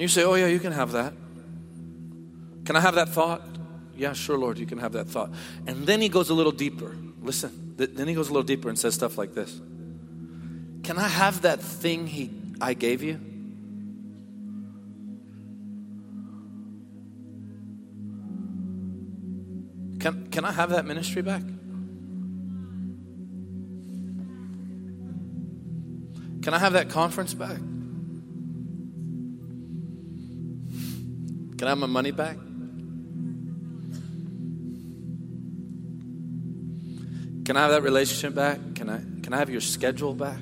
You 0.00 0.08
say, 0.08 0.24
Oh, 0.24 0.34
yeah, 0.34 0.46
you 0.46 0.58
can 0.58 0.72
have 0.72 0.92
that. 0.92 1.12
Can 2.64 2.74
I 2.74 2.80
have 2.80 2.94
that 2.94 3.10
thought? 3.10 3.42
Yeah, 3.96 4.14
sure, 4.14 4.38
Lord, 4.38 4.58
you 4.58 4.64
can 4.64 4.78
have 4.78 4.92
that 4.92 5.08
thought. 5.08 5.30
And 5.66 5.86
then 5.86 6.00
he 6.00 6.08
goes 6.08 6.30
a 6.30 6.34
little 6.34 6.52
deeper. 6.52 6.96
Listen, 7.22 7.74
then 7.76 8.08
he 8.08 8.14
goes 8.14 8.28
a 8.28 8.32
little 8.32 8.46
deeper 8.46 8.70
and 8.70 8.78
says 8.78 8.94
stuff 8.94 9.18
like 9.18 9.34
this 9.34 9.60
Can 10.82 10.98
I 10.98 11.08
have 11.08 11.42
that 11.42 11.60
thing 11.60 12.06
he, 12.06 12.30
I 12.60 12.72
gave 12.72 13.02
you? 13.02 13.20
Can, 20.00 20.28
can 20.30 20.46
I 20.46 20.52
have 20.52 20.70
that 20.70 20.86
ministry 20.86 21.20
back? 21.20 21.42
Can 26.42 26.54
I 26.54 26.58
have 26.58 26.72
that 26.72 26.88
conference 26.88 27.34
back? 27.34 27.60
Can 31.60 31.66
I 31.66 31.72
have 31.72 31.78
my 31.78 31.86
money 31.86 32.10
back? 32.10 32.38
Can 37.44 37.54
I 37.54 37.60
have 37.60 37.72
that 37.72 37.82
relationship 37.82 38.34
back? 38.34 38.58
Can 38.76 38.88
I 38.88 39.02
can 39.22 39.34
I 39.34 39.36
have 39.36 39.50
your 39.50 39.60
schedule 39.60 40.14
back? 40.14 40.38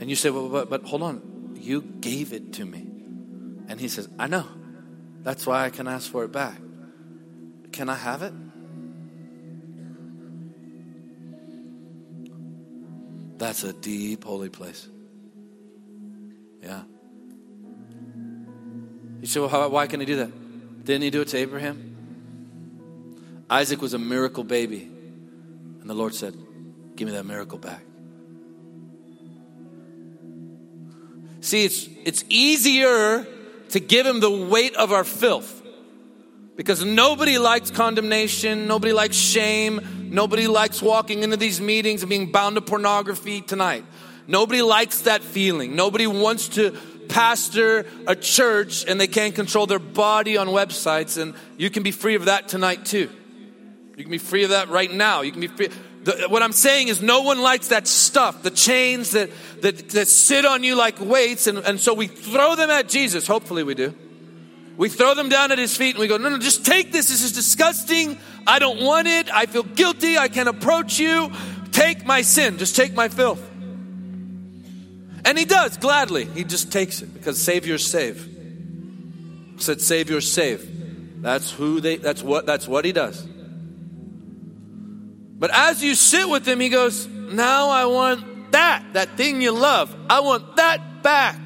And 0.00 0.08
you 0.08 0.16
say, 0.16 0.30
well, 0.30 0.48
but, 0.48 0.70
but 0.70 0.82
hold 0.84 1.02
on, 1.02 1.56
you 1.60 1.82
gave 1.82 2.32
it 2.32 2.54
to 2.54 2.64
me. 2.64 2.78
And 3.68 3.78
he 3.78 3.88
says, 3.88 4.08
I 4.18 4.28
know. 4.28 4.46
That's 5.24 5.46
why 5.46 5.66
I 5.66 5.68
can 5.68 5.86
ask 5.86 6.10
for 6.10 6.24
it 6.24 6.32
back. 6.32 6.58
Can 7.70 7.90
I 7.90 7.96
have 7.96 8.22
it? 8.22 8.32
That's 13.40 13.64
a 13.64 13.72
deep, 13.72 14.24
holy 14.24 14.50
place. 14.50 14.86
Yeah. 16.62 16.82
You 19.22 19.26
say, 19.26 19.40
well, 19.40 19.48
how, 19.48 19.66
why 19.70 19.86
can 19.86 20.00
he 20.00 20.04
do 20.04 20.16
that? 20.16 20.84
Didn't 20.84 21.00
he 21.00 21.08
do 21.08 21.22
it 21.22 21.28
to 21.28 21.38
Abraham? 21.38 21.86
Isaac 23.48 23.80
was 23.80 23.94
a 23.94 23.98
miracle 23.98 24.44
baby. 24.44 24.82
And 24.82 25.88
the 25.88 25.94
Lord 25.94 26.14
said, 26.14 26.36
Give 26.96 27.08
me 27.08 27.14
that 27.14 27.24
miracle 27.24 27.56
back. 27.56 27.80
See, 31.40 31.64
it's, 31.64 31.88
it's 32.04 32.24
easier 32.28 33.26
to 33.70 33.80
give 33.80 34.04
him 34.04 34.20
the 34.20 34.30
weight 34.30 34.76
of 34.76 34.92
our 34.92 35.04
filth 35.04 35.62
because 36.56 36.84
nobody 36.84 37.38
likes 37.38 37.70
condemnation, 37.70 38.66
nobody 38.66 38.92
likes 38.92 39.16
shame, 39.16 39.99
Nobody 40.10 40.48
likes 40.48 40.82
walking 40.82 41.22
into 41.22 41.36
these 41.36 41.60
meetings 41.60 42.02
and 42.02 42.10
being 42.10 42.32
bound 42.32 42.56
to 42.56 42.60
pornography 42.60 43.40
tonight. 43.40 43.84
Nobody 44.26 44.60
likes 44.60 45.02
that 45.02 45.22
feeling. 45.22 45.76
Nobody 45.76 46.06
wants 46.06 46.48
to 46.50 46.76
pastor 47.08 47.86
a 48.06 48.16
church 48.16 48.84
and 48.86 49.00
they 49.00 49.06
can't 49.06 49.34
control 49.34 49.66
their 49.66 49.78
body 49.78 50.36
on 50.36 50.48
websites. 50.48 51.20
And 51.20 51.34
you 51.56 51.70
can 51.70 51.84
be 51.84 51.92
free 51.92 52.16
of 52.16 52.24
that 52.24 52.48
tonight 52.48 52.84
too. 52.84 53.08
You 53.96 54.04
can 54.04 54.10
be 54.10 54.18
free 54.18 54.44
of 54.44 54.50
that 54.50 54.68
right 54.68 54.90
now. 54.90 55.20
You 55.20 55.30
can 55.30 55.40
be 55.40 55.46
free. 55.46 55.68
The, 56.02 56.26
what 56.28 56.42
I'm 56.42 56.52
saying 56.52 56.88
is, 56.88 57.02
no 57.02 57.20
one 57.20 57.40
likes 57.42 57.68
that 57.68 57.86
stuff, 57.86 58.42
the 58.42 58.50
chains 58.50 59.10
that, 59.10 59.30
that, 59.60 59.90
that 59.90 60.08
sit 60.08 60.46
on 60.46 60.64
you 60.64 60.74
like 60.74 60.98
weights. 60.98 61.46
And, 61.46 61.58
and 61.58 61.78
so 61.78 61.92
we 61.92 62.06
throw 62.06 62.56
them 62.56 62.70
at 62.70 62.88
Jesus. 62.88 63.26
Hopefully, 63.26 63.62
we 63.62 63.74
do. 63.74 63.94
We 64.78 64.88
throw 64.88 65.12
them 65.12 65.28
down 65.28 65.52
at 65.52 65.58
his 65.58 65.76
feet 65.76 65.90
and 65.90 65.98
we 65.98 66.06
go, 66.06 66.16
No, 66.16 66.30
no, 66.30 66.38
just 66.38 66.64
take 66.64 66.90
this. 66.90 67.08
This 67.08 67.22
is 67.22 67.32
disgusting. 67.32 68.18
I 68.46 68.58
don't 68.58 68.80
want 68.80 69.06
it. 69.06 69.32
I 69.32 69.46
feel 69.46 69.62
guilty. 69.62 70.18
I 70.18 70.28
can't 70.28 70.48
approach 70.48 70.98
you. 70.98 71.30
Take 71.72 72.04
my 72.04 72.22
sin. 72.22 72.58
Just 72.58 72.76
take 72.76 72.94
my 72.94 73.08
filth. 73.08 73.46
And 75.24 75.38
he 75.38 75.44
does 75.44 75.76
gladly. 75.76 76.24
He 76.24 76.44
just 76.44 76.72
takes 76.72 77.02
it 77.02 77.12
because 77.12 77.38
Savior's 77.40 77.86
save. 77.86 78.28
Said 79.58 79.80
Savior's 79.80 80.30
save. 80.30 81.22
That's 81.22 81.50
who 81.50 81.80
they 81.80 81.96
that's 81.96 82.22
what 82.22 82.46
that's 82.46 82.66
what 82.66 82.84
he 82.84 82.92
does. 82.92 83.26
But 85.40 85.50
as 85.54 85.82
you 85.82 85.94
sit 85.94 86.28
with 86.28 86.46
him, 86.46 86.60
he 86.60 86.68
goes, 86.68 87.06
Now 87.06 87.70
I 87.70 87.86
want 87.86 88.52
that, 88.52 88.84
that 88.92 89.16
thing 89.16 89.40
you 89.40 89.52
love. 89.52 89.94
I 90.08 90.20
want 90.20 90.56
that 90.56 91.02
back. 91.02 91.38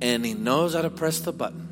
And 0.00 0.24
he 0.24 0.34
knows 0.34 0.74
how 0.74 0.82
to 0.82 0.90
press 0.90 1.20
the 1.20 1.32
button. 1.32 1.65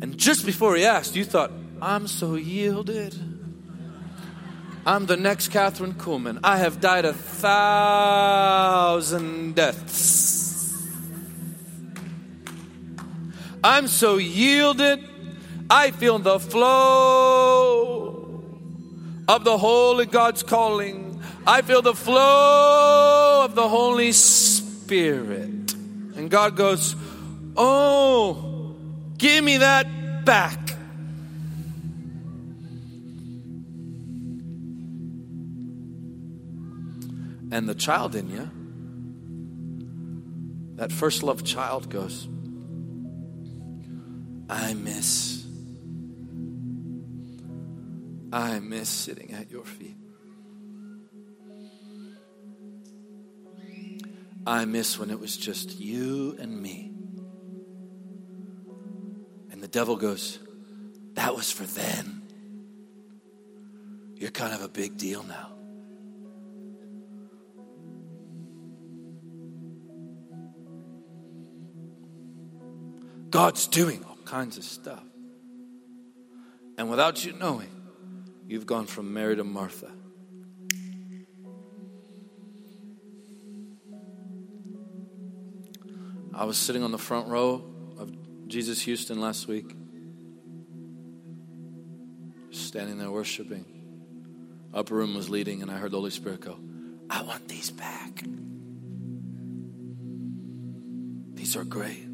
And 0.00 0.16
just 0.16 0.46
before 0.46 0.76
he 0.76 0.84
asked, 0.84 1.16
you 1.16 1.24
thought, 1.24 1.50
I'm 1.82 2.06
so 2.06 2.34
yielded. 2.36 3.14
I'm 4.86 5.06
the 5.06 5.16
next 5.16 5.50
Kathryn 5.50 5.94
Kuhlman. 5.94 6.38
I 6.42 6.58
have 6.58 6.80
died 6.80 7.04
a 7.04 7.12
thousand 7.12 8.34
deaths. 9.54 10.38
I'm 13.62 13.86
so 13.88 14.16
yielded. 14.16 15.04
I 15.68 15.90
feel 15.90 16.18
the 16.18 16.40
flow 16.40 18.14
of 19.28 19.44
the 19.44 19.58
Holy 19.58 20.06
God's 20.06 20.42
calling. 20.42 21.20
I 21.46 21.60
feel 21.62 21.82
the 21.82 21.94
flow 21.94 23.42
of 23.44 23.54
the 23.54 23.68
Holy 23.68 24.12
Spirit. 24.12 25.74
And 26.16 26.30
God 26.30 26.56
goes, 26.56 26.96
Oh, 27.56 28.47
give 29.18 29.44
me 29.44 29.58
that 29.58 30.24
back. 30.24 30.58
And 37.50 37.68
the 37.68 37.74
child 37.74 38.14
in 38.14 38.30
you, 38.30 38.50
that 40.76 40.92
first 40.92 41.22
love 41.22 41.44
child 41.44 41.90
goes, 41.90 42.28
I 44.48 44.74
miss. 44.74 45.44
I 48.32 48.60
miss 48.60 48.88
sitting 48.88 49.32
at 49.32 49.50
your 49.50 49.64
feet. 49.64 49.96
I 54.46 54.64
miss 54.64 54.98
when 54.98 55.10
it 55.10 55.18
was 55.18 55.36
just 55.36 55.78
you 55.78 56.36
and 56.38 56.62
me. 56.62 56.97
The 59.68 59.80
devil 59.80 59.96
goes, 59.96 60.38
That 61.12 61.36
was 61.36 61.52
for 61.52 61.64
then. 61.64 62.22
You're 64.14 64.30
kind 64.30 64.54
of 64.54 64.62
a 64.62 64.68
big 64.68 64.96
deal 64.96 65.22
now. 65.24 65.50
God's 73.28 73.66
doing 73.66 74.02
all 74.08 74.16
kinds 74.24 74.56
of 74.56 74.64
stuff. 74.64 75.04
And 76.78 76.88
without 76.88 77.22
you 77.26 77.34
knowing, 77.34 77.68
you've 78.46 78.64
gone 78.64 78.86
from 78.86 79.12
Mary 79.12 79.36
to 79.36 79.44
Martha. 79.44 79.92
I 86.32 86.46
was 86.46 86.56
sitting 86.56 86.82
on 86.82 86.90
the 86.90 86.96
front 86.96 87.28
row 87.28 87.74
Jesus 88.48 88.80
Houston 88.82 89.20
last 89.20 89.46
week, 89.46 89.76
standing 92.50 92.96
there 92.96 93.10
worshiping. 93.10 93.66
Upper 94.72 94.94
room 94.94 95.14
was 95.14 95.28
leading, 95.28 95.60
and 95.60 95.70
I 95.70 95.76
heard 95.76 95.90
the 95.90 95.98
Holy 95.98 96.10
Spirit 96.10 96.40
go, 96.40 96.58
I 97.10 97.20
want 97.22 97.46
these 97.46 97.70
back. 97.70 98.24
These 101.34 101.56
are 101.56 101.64
great. 101.64 102.04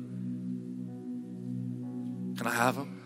Can 2.36 2.46
I 2.46 2.54
have 2.54 2.74
them? 2.74 3.00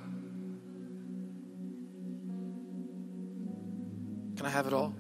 Can 4.37 4.47
I 4.47 4.51
have 4.51 4.67
it 4.67 4.73
all? 4.73 4.95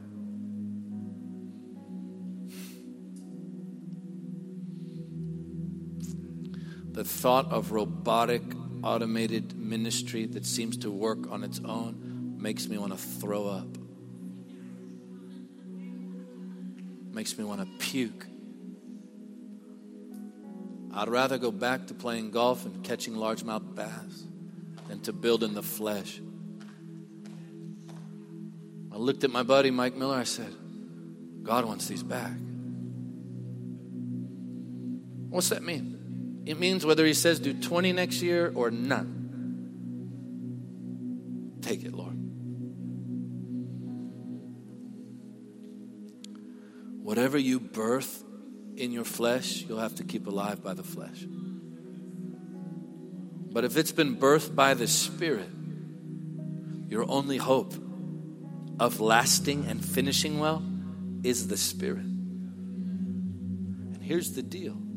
The 6.98 7.04
thought 7.04 7.52
of 7.52 7.70
robotic, 7.70 8.42
automated 8.82 9.56
ministry 9.56 10.26
that 10.26 10.44
seems 10.44 10.78
to 10.78 10.90
work 10.90 11.30
on 11.30 11.44
its 11.44 11.60
own 11.64 12.34
makes 12.40 12.66
me 12.66 12.76
want 12.76 12.90
to 12.90 12.98
throw 12.98 13.46
up. 13.46 13.68
Makes 17.14 17.38
me 17.38 17.44
want 17.44 17.60
to 17.60 17.68
puke. 17.78 18.26
I'd 20.92 21.08
rather 21.08 21.38
go 21.38 21.52
back 21.52 21.86
to 21.86 21.94
playing 21.94 22.32
golf 22.32 22.66
and 22.66 22.82
catching 22.82 23.14
largemouth 23.14 23.76
bass 23.76 24.24
than 24.88 24.98
to 25.02 25.12
build 25.12 25.44
in 25.44 25.54
the 25.54 25.62
flesh. 25.62 26.20
I 28.90 28.96
looked 28.96 29.22
at 29.22 29.30
my 29.30 29.44
buddy 29.44 29.70
Mike 29.70 29.94
Miller. 29.94 30.16
I 30.16 30.24
said, 30.24 30.52
God 31.44 31.64
wants 31.64 31.86
these 31.86 32.02
back. 32.02 32.32
What's 35.28 35.50
that 35.50 35.62
mean? 35.62 35.94
It 36.48 36.58
means 36.58 36.84
whether 36.86 37.04
he 37.04 37.12
says 37.12 37.38
do 37.40 37.52
20 37.52 37.92
next 37.92 38.22
year 38.22 38.50
or 38.54 38.70
none. 38.70 39.16
Take 41.60 41.84
it, 41.84 41.92
Lord. 41.92 42.14
Whatever 47.04 47.36
you 47.36 47.60
birth 47.60 48.24
in 48.76 48.92
your 48.92 49.04
flesh, 49.04 49.66
you'll 49.68 49.80
have 49.80 49.96
to 49.96 50.04
keep 50.04 50.26
alive 50.26 50.64
by 50.64 50.72
the 50.72 50.82
flesh. 50.82 51.26
But 53.52 53.64
if 53.64 53.76
it's 53.76 53.92
been 53.92 54.16
birthed 54.16 54.54
by 54.54 54.72
the 54.72 54.86
Spirit, 54.86 55.50
your 56.88 57.04
only 57.10 57.36
hope 57.36 57.74
of 58.80 59.00
lasting 59.00 59.66
and 59.66 59.84
finishing 59.84 60.38
well 60.38 60.62
is 61.22 61.48
the 61.48 61.58
Spirit. 61.58 62.06
And 62.06 64.00
here's 64.00 64.32
the 64.32 64.42
deal 64.42 64.87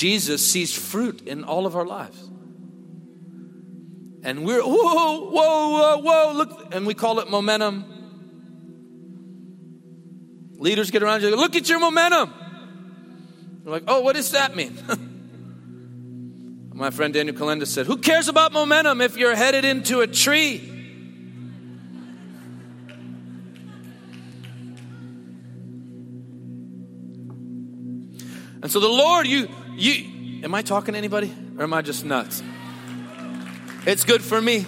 Jesus 0.00 0.50
sees 0.50 0.72
fruit 0.72 1.28
in 1.28 1.44
all 1.44 1.66
of 1.66 1.76
our 1.76 1.84
lives. 1.84 2.18
And 4.22 4.46
we're, 4.46 4.62
whoa, 4.62 5.28
whoa, 5.28 5.68
whoa, 5.68 5.98
whoa, 5.98 6.32
look, 6.32 6.74
and 6.74 6.86
we 6.86 6.94
call 6.94 7.20
it 7.20 7.28
momentum. 7.28 7.84
Leaders 10.56 10.90
get 10.90 11.02
around 11.02 11.20
you, 11.20 11.36
look 11.36 11.54
at 11.54 11.68
your 11.68 11.80
momentum. 11.80 12.32
You're 13.62 13.72
like, 13.74 13.82
oh, 13.88 14.00
what 14.00 14.16
does 14.16 14.30
that 14.30 14.56
mean? 14.56 14.78
My 16.74 16.88
friend 16.88 17.12
Daniel 17.12 17.36
Kolenda 17.36 17.66
said, 17.66 17.84
Who 17.84 17.98
cares 17.98 18.28
about 18.28 18.54
momentum 18.54 19.02
if 19.02 19.18
you're 19.18 19.36
headed 19.36 19.66
into 19.66 20.00
a 20.00 20.06
tree? 20.06 20.66
And 28.62 28.70
so 28.70 28.80
the 28.80 28.88
Lord, 28.88 29.26
you, 29.26 29.48
you, 29.80 30.44
am 30.44 30.54
I 30.54 30.62
talking 30.62 30.92
to 30.92 30.98
anybody 30.98 31.32
or 31.56 31.64
am 31.64 31.72
I 31.72 31.82
just 31.82 32.04
nuts? 32.04 32.42
It's 33.86 34.04
good 34.04 34.22
for 34.22 34.40
me. 34.40 34.60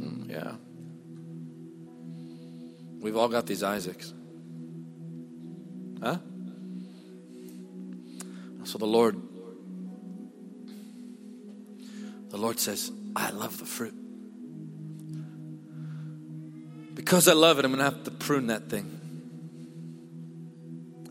Mm, 0.00 0.30
yeah. 0.30 0.52
We've 3.00 3.16
all 3.16 3.28
got 3.28 3.46
these 3.46 3.62
Isaacs. 3.62 4.14
Huh? 6.02 6.18
So 8.64 8.78
the 8.78 8.86
Lord, 8.86 9.20
the 12.30 12.38
Lord 12.38 12.58
says, 12.58 12.90
I 13.14 13.30
love 13.30 13.58
the 13.58 13.66
fruit. 13.66 13.94
Because 16.94 17.28
I 17.28 17.34
love 17.34 17.58
it, 17.58 17.64
I'm 17.66 17.70
going 17.70 17.78
to 17.78 17.84
have 17.84 18.04
to 18.04 18.10
prune 18.10 18.46
that 18.46 18.70
thing. 18.70 18.93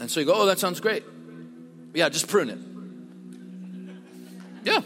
And 0.04 0.12
so 0.12 0.20
you 0.20 0.26
go, 0.26 0.34
oh, 0.36 0.46
that 0.48 0.60
sounds 0.60 0.82
great. 0.82 1.06
Yeah, 1.94 2.10
just 2.10 2.28
prune 2.28 2.50
it. 2.50 2.60
Yeah, 4.66 4.82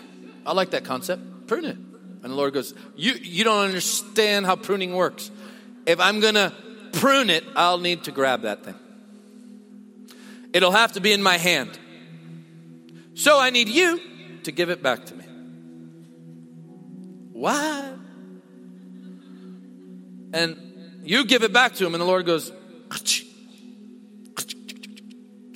I 0.45 0.53
like 0.53 0.69
that 0.69 0.84
concept. 0.86 1.47
Prune 1.47 1.65
it. 1.65 1.75
And 1.75 2.23
the 2.23 2.36
Lord 2.36 2.53
goes, 2.53 2.75
You, 2.95 3.13
you 3.13 3.43
don't 3.43 3.65
understand 3.65 4.45
how 4.45 4.56
pruning 4.56 4.93
works. 4.93 5.32
If 5.88 5.99
I'm 5.99 6.19
going 6.19 6.36
to 6.36 6.53
prune 6.91 7.32
it, 7.32 7.43
I'll 7.56 7.80
need 7.80 8.03
to 8.03 8.12
grab 8.12 8.43
that 8.43 8.63
thing. 8.63 8.75
It'll 10.53 10.69
have 10.69 10.91
to 10.91 10.99
be 10.99 11.13
in 11.13 11.23
my 11.23 11.39
hand. 11.39 11.80
So 13.15 13.39
I 13.39 13.49
need 13.49 13.69
you 13.69 13.99
to 14.43 14.51
give 14.51 14.69
it 14.69 14.84
back 14.84 15.03
to 15.08 15.15
me. 15.15 15.25
What? 17.34 17.86
And 20.32 21.01
you 21.03 21.25
give 21.25 21.41
it 21.41 21.51
back 21.51 21.73
to 21.73 21.88
him, 21.88 21.95
and 21.95 22.01
the 22.01 22.06
Lord 22.06 22.27
goes, 22.27 22.51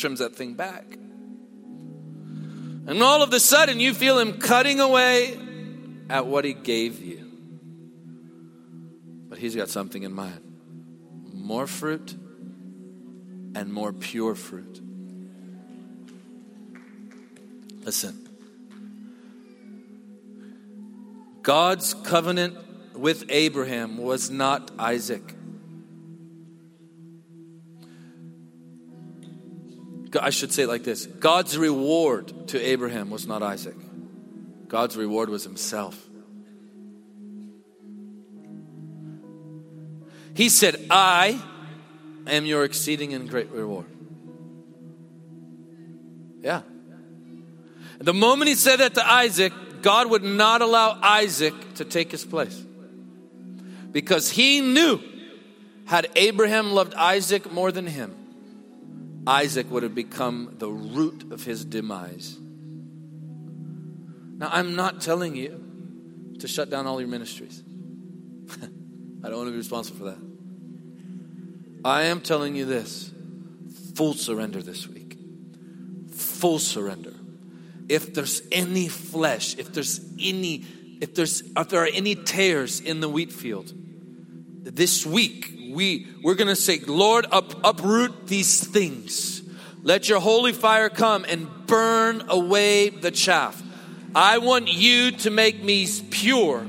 trims 0.01 0.19
that 0.19 0.35
thing 0.35 0.55
back. 0.55 0.97
And 2.87 3.01
all 3.01 3.21
of 3.21 3.31
a 3.31 3.39
sudden, 3.39 3.79
you 3.79 3.93
feel 3.93 4.19
him 4.19 4.39
cutting 4.39 4.79
away 4.79 5.37
at 6.09 6.25
what 6.25 6.43
he 6.43 6.53
gave 6.53 6.99
you. 6.99 7.31
But 9.29 9.37
he's 9.37 9.55
got 9.55 9.69
something 9.69 10.03
in 10.03 10.13
mind 10.13 10.41
more 11.33 11.67
fruit 11.67 12.13
and 13.55 13.71
more 13.71 13.93
pure 13.93 14.35
fruit. 14.35 14.79
Listen. 17.83 18.27
God's 21.41 21.93
covenant 21.93 22.55
with 22.95 23.25
Abraham 23.29 23.97
was 23.97 24.29
not 24.29 24.71
Isaac. 24.77 25.33
I 30.21 30.29
should 30.29 30.53
say 30.53 30.63
it 30.63 30.67
like 30.67 30.83
this 30.83 31.05
God's 31.05 31.57
reward 31.57 32.47
to 32.49 32.61
Abraham 32.61 33.09
was 33.09 33.27
not 33.27 33.43
Isaac, 33.43 33.75
God's 34.67 34.95
reward 34.95 35.29
was 35.29 35.43
himself. 35.43 36.07
He 40.33 40.47
said, 40.47 40.85
I 40.89 41.41
am 42.25 42.45
your 42.45 42.63
exceeding 42.63 43.13
and 43.13 43.29
great 43.29 43.51
reward. 43.51 43.85
Yeah. 46.41 46.61
The 47.99 48.13
moment 48.13 48.49
he 48.49 48.55
said 48.55 48.77
that 48.77 48.95
to 48.95 49.07
Isaac, 49.07 49.53
God 49.81 50.09
would 50.09 50.23
not 50.23 50.61
allow 50.61 50.97
Isaac 51.01 51.53
to 51.75 51.85
take 51.85 52.11
his 52.11 52.25
place. 52.25 52.63
Because 53.91 54.31
he 54.31 54.61
knew 54.61 54.99
had 55.85 56.07
Abraham 56.15 56.71
loved 56.71 56.93
Isaac 56.93 57.51
more 57.51 57.71
than 57.71 57.85
him, 57.85 58.15
Isaac 59.27 59.69
would 59.69 59.83
have 59.83 59.95
become 59.95 60.55
the 60.57 60.69
root 60.69 61.31
of 61.31 61.43
his 61.43 61.63
demise. 61.63 62.37
Now, 64.37 64.49
I'm 64.51 64.75
not 64.75 65.01
telling 65.01 65.35
you 65.35 66.35
to 66.39 66.47
shut 66.47 66.69
down 66.69 66.87
all 66.87 66.99
your 66.99 67.09
ministries. 67.09 67.63
I 69.23 69.29
don't 69.29 69.37
want 69.37 69.47
to 69.47 69.51
be 69.51 69.57
responsible 69.57 69.99
for 69.99 70.05
that. 70.05 70.17
I 71.85 72.03
am 72.03 72.21
telling 72.21 72.55
you 72.55 72.65
this 72.65 73.11
full 73.95 74.13
surrender 74.13 74.61
this 74.61 74.87
week. 74.87 75.17
Full 76.11 76.59
surrender. 76.59 77.13
If 77.87 78.13
there's 78.13 78.41
any 78.51 78.87
flesh, 78.87 79.57
if 79.57 79.73
there's 79.73 79.99
any, 80.19 80.65
if 81.01 81.13
there's, 81.13 81.41
if 81.41 81.69
there 81.69 81.83
are 81.83 81.89
any 81.93 82.15
tares 82.15 82.79
in 82.79 82.99
the 82.99 83.09
wheat 83.09 83.31
field, 83.31 83.73
this 84.63 85.05
week 85.05 85.53
we 85.71 86.07
we're 86.21 86.35
gonna 86.35 86.55
say, 86.55 86.79
Lord, 86.79 87.25
up, 87.31 87.53
uproot 87.63 88.27
these 88.27 88.65
things. 88.65 89.41
Let 89.83 90.07
your 90.07 90.19
holy 90.19 90.53
fire 90.53 90.89
come 90.89 91.25
and 91.27 91.47
burn 91.65 92.23
away 92.29 92.89
the 92.89 93.11
chaff. 93.11 93.61
I 94.13 94.37
want 94.39 94.67
you 94.67 95.11
to 95.11 95.29
make 95.31 95.63
me 95.63 95.87
pure. 96.09 96.67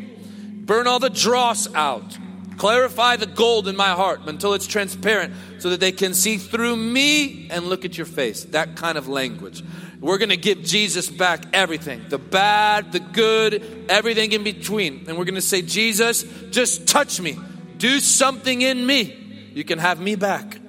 Burn 0.64 0.86
all 0.86 0.98
the 0.98 1.10
dross 1.10 1.72
out. 1.74 2.16
Clarify 2.56 3.16
the 3.16 3.26
gold 3.26 3.66
in 3.66 3.76
my 3.76 3.90
heart 3.90 4.20
until 4.26 4.54
it's 4.54 4.66
transparent 4.66 5.34
so 5.58 5.70
that 5.70 5.80
they 5.80 5.92
can 5.92 6.14
see 6.14 6.36
through 6.36 6.76
me 6.76 7.50
and 7.50 7.66
look 7.66 7.84
at 7.84 7.96
your 7.96 8.06
face. 8.06 8.44
That 8.44 8.76
kind 8.76 8.96
of 8.96 9.08
language. 9.08 9.62
We're 10.00 10.18
going 10.18 10.30
to 10.30 10.36
give 10.36 10.62
Jesus 10.62 11.08
back 11.08 11.44
everything 11.52 12.04
the 12.08 12.18
bad, 12.18 12.92
the 12.92 13.00
good, 13.00 13.86
everything 13.88 14.32
in 14.32 14.44
between. 14.44 15.04
And 15.08 15.18
we're 15.18 15.24
going 15.24 15.34
to 15.36 15.40
say, 15.40 15.62
Jesus, 15.62 16.24
just 16.50 16.86
touch 16.86 17.20
me. 17.20 17.38
Do 17.82 17.98
something 17.98 18.62
in 18.62 18.86
me. 18.86 19.50
You 19.54 19.64
can 19.64 19.80
have 19.80 19.98
me 19.98 20.14
back. 20.14 20.60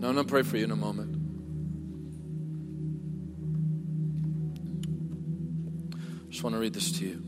No, 0.00 0.08
I'm 0.08 0.14
going 0.14 0.16
to 0.16 0.24
pray 0.24 0.42
for 0.42 0.56
you 0.56 0.64
in 0.64 0.72
a 0.72 0.76
moment. 0.76 1.14
I 5.94 6.30
just 6.32 6.42
want 6.42 6.56
to 6.56 6.60
read 6.60 6.74
this 6.74 6.90
to 6.98 7.04
you. 7.04 7.22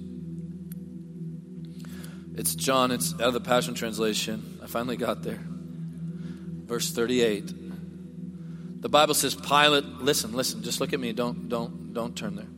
It's 2.34 2.56
John, 2.56 2.90
it's 2.90 3.14
out 3.14 3.20
of 3.20 3.34
the 3.34 3.40
Passion 3.40 3.74
Translation. 3.74 4.58
I 4.60 4.66
finally 4.66 4.96
got 4.96 5.22
there. 5.22 5.38
Verse 5.40 6.90
38. 6.90 8.80
The 8.82 8.88
Bible 8.88 9.14
says 9.14 9.36
Pilate, 9.36 9.84
listen, 9.84 10.32
listen, 10.32 10.64
just 10.64 10.80
look 10.80 10.92
at 10.92 10.98
me. 10.98 11.12
Don't 11.12 11.48
don't 11.48 11.94
don't 11.94 12.16
turn 12.16 12.34
there. 12.34 12.48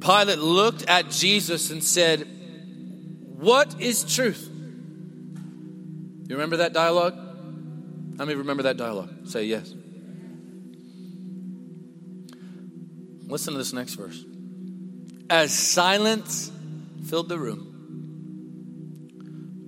Pilate 0.00 0.40
looked 0.40 0.82
at 0.88 1.10
Jesus 1.10 1.70
and 1.70 1.84
said, 1.84 2.39
"What 3.40 3.80
is 3.80 4.04
truth?" 4.04 4.48
You 6.30 6.36
remember 6.36 6.58
that 6.58 6.72
dialogue? 6.72 7.14
How 8.16 8.24
many 8.24 8.36
remember 8.36 8.62
that 8.64 8.76
dialogue? 8.76 9.26
Say 9.26 9.46
yes. 9.46 9.74
Listen 13.26 13.54
to 13.54 13.58
this 13.58 13.72
next 13.72 13.94
verse. 13.94 14.24
As 15.28 15.52
silence 15.56 16.52
filled 17.06 17.28
the 17.28 17.38
room, 17.38 17.66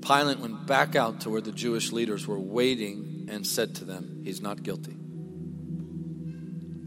Pilate 0.02 0.40
went 0.40 0.66
back 0.66 0.96
out 0.96 1.20
to 1.22 1.30
where 1.30 1.40
the 1.40 1.52
Jewish 1.52 1.92
leaders 1.92 2.26
were 2.26 2.38
waiting 2.38 3.28
and 3.30 3.46
said 3.46 3.76
to 3.76 3.84
them, 3.84 4.22
He's 4.24 4.40
not 4.40 4.62
guilty. 4.62 4.96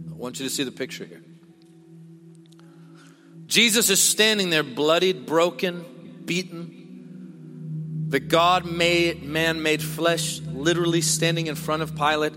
I 0.09 0.13
want 0.13 0.39
you 0.39 0.45
to 0.45 0.49
see 0.49 0.63
the 0.63 0.71
picture 0.71 1.05
here. 1.05 1.23
Jesus 3.47 3.89
is 3.89 4.01
standing 4.01 4.49
there, 4.49 4.63
bloodied, 4.63 5.25
broken, 5.25 5.85
beaten. 6.25 8.07
The 8.09 8.19
God 8.19 8.65
made, 8.65 9.23
man 9.23 9.61
made 9.61 9.81
flesh, 9.81 10.39
literally 10.41 11.01
standing 11.01 11.47
in 11.47 11.55
front 11.55 11.81
of 11.81 11.95
Pilate. 11.95 12.33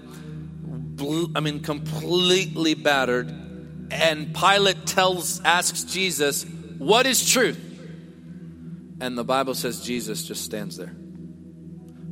I 1.34 1.40
mean, 1.40 1.60
completely 1.60 2.74
battered. 2.74 3.28
And 3.90 4.34
Pilate 4.34 4.86
tells, 4.86 5.40
asks 5.42 5.84
Jesus, 5.84 6.44
What 6.78 7.06
is 7.06 7.28
truth? 7.28 7.64
And 9.00 9.16
the 9.16 9.24
Bible 9.24 9.54
says 9.54 9.80
Jesus 9.80 10.24
just 10.24 10.44
stands 10.44 10.76
there 10.76 10.94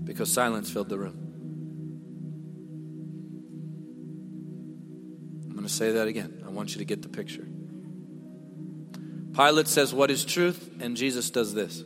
because 0.05 0.33
silence 0.33 0.71
filled 0.71 0.89
the 0.89 0.99
room. 0.99 1.27
I'm 5.47 5.53
going 5.53 5.67
to 5.67 5.73
say 5.73 5.93
that 5.93 6.07
again. 6.07 6.45
I 6.47 6.51
want 6.51 6.75
you 6.75 6.79
to 6.79 6.85
get 6.85 7.03
the 7.03 7.09
picture. 7.09 7.47
Pilate 9.37 9.69
says, 9.69 9.93
What 9.93 10.11
is 10.11 10.25
truth? 10.25 10.71
And 10.81 10.97
Jesus 10.97 11.31
does 11.31 11.53
this. 11.53 11.85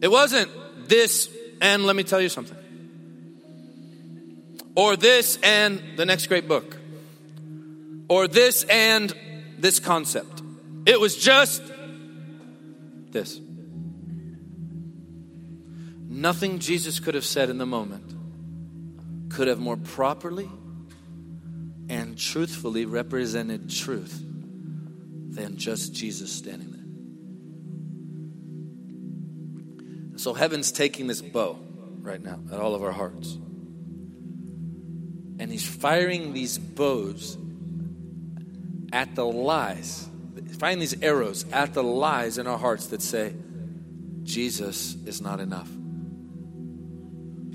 It 0.00 0.10
wasn't 0.10 0.50
this, 0.88 1.30
and 1.60 1.84
let 1.84 1.94
me 1.94 2.02
tell 2.02 2.20
you 2.20 2.28
something. 2.28 2.56
Or 4.74 4.96
this 4.96 5.38
and 5.42 5.82
the 5.96 6.06
next 6.06 6.26
great 6.26 6.48
book 6.48 6.78
or 8.10 8.26
this 8.26 8.64
and 8.64 9.14
this 9.56 9.78
concept. 9.78 10.42
It 10.84 10.98
was 10.98 11.16
just 11.16 11.62
this. 13.12 13.40
Nothing 16.08 16.58
Jesus 16.58 16.98
could 16.98 17.14
have 17.14 17.24
said 17.24 17.50
in 17.50 17.58
the 17.58 17.66
moment 17.66 18.19
could 19.30 19.48
have 19.48 19.58
more 19.58 19.76
properly 19.76 20.50
and 21.88 22.18
truthfully 22.18 22.84
represented 22.84 23.70
truth 23.70 24.22
than 25.30 25.56
just 25.56 25.94
Jesus 25.94 26.30
standing 26.32 26.70
there. 26.70 26.80
So 30.18 30.34
heaven's 30.34 30.70
taking 30.72 31.06
this 31.06 31.22
bow 31.22 31.58
right 32.00 32.22
now 32.22 32.38
at 32.52 32.60
all 32.60 32.74
of 32.74 32.82
our 32.82 32.92
hearts. 32.92 33.38
And 35.38 35.50
he's 35.50 35.66
firing 35.66 36.34
these 36.34 36.58
bows 36.58 37.38
at 38.92 39.14
the 39.14 39.24
lies, 39.24 40.08
find 40.58 40.82
these 40.82 41.00
arrows 41.02 41.46
at 41.52 41.72
the 41.72 41.82
lies 41.82 42.36
in 42.38 42.46
our 42.46 42.58
hearts 42.58 42.88
that 42.88 43.00
say, 43.00 43.34
Jesus 44.22 44.94
is 45.06 45.20
not 45.22 45.40
enough. 45.40 45.70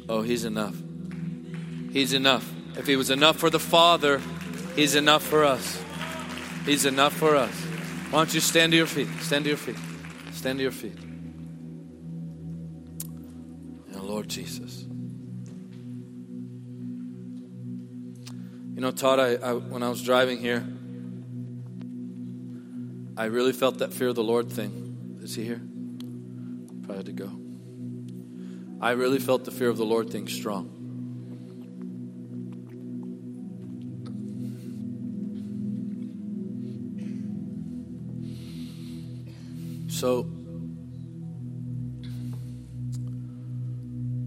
Oh, 0.10 0.22
he's 0.24 0.46
enough. 0.46 0.76
He's 1.96 2.12
enough. 2.12 2.52
If 2.78 2.88
He 2.88 2.98
was 2.98 3.10
enough 3.10 3.38
for 3.38 3.50
the 3.50 3.58
Father, 3.58 4.22
He's 4.76 4.96
enough 4.96 5.24
for 5.24 5.46
us. 5.46 5.82
He's 6.66 6.86
enough 6.86 7.14
for 7.14 7.38
us. 7.38 7.54
Why 8.12 8.20
don't 8.20 8.34
you 8.34 8.42
stand 8.42 8.74
to 8.74 8.78
your 8.78 8.86
feet? 8.86 9.08
Stand 9.22 9.46
to 9.46 9.50
your 9.50 9.58
feet. 9.58 9.78
Stand 10.34 10.60
to 10.60 10.64
your 10.64 10.74
feet. 10.74 10.98
And 13.94 14.02
Lord 14.02 14.28
Jesus. 14.28 14.82
You 18.74 18.82
know, 18.82 18.92
Todd, 18.92 19.22
I, 19.22 19.36
I, 19.36 19.54
when 19.54 19.82
I 19.82 19.88
was 19.88 20.04
driving 20.04 20.40
here, 20.40 20.68
I 23.16 23.28
really 23.28 23.54
felt 23.54 23.78
that 23.78 23.94
fear 23.94 24.10
of 24.10 24.16
the 24.16 24.24
Lord 24.24 24.52
thing. 24.52 25.20
Is 25.22 25.34
he 25.34 25.46
here? 25.46 25.62
Probably 26.84 26.98
had 26.98 27.06
to 27.06 27.14
go. 27.14 27.32
I 28.82 28.92
really 28.92 29.20
felt 29.20 29.46
the 29.46 29.52
fear 29.52 29.70
of 29.70 29.78
the 29.78 29.86
Lord 29.86 30.10
thing 30.10 30.28
strong. 30.28 30.75
So, 39.96 40.30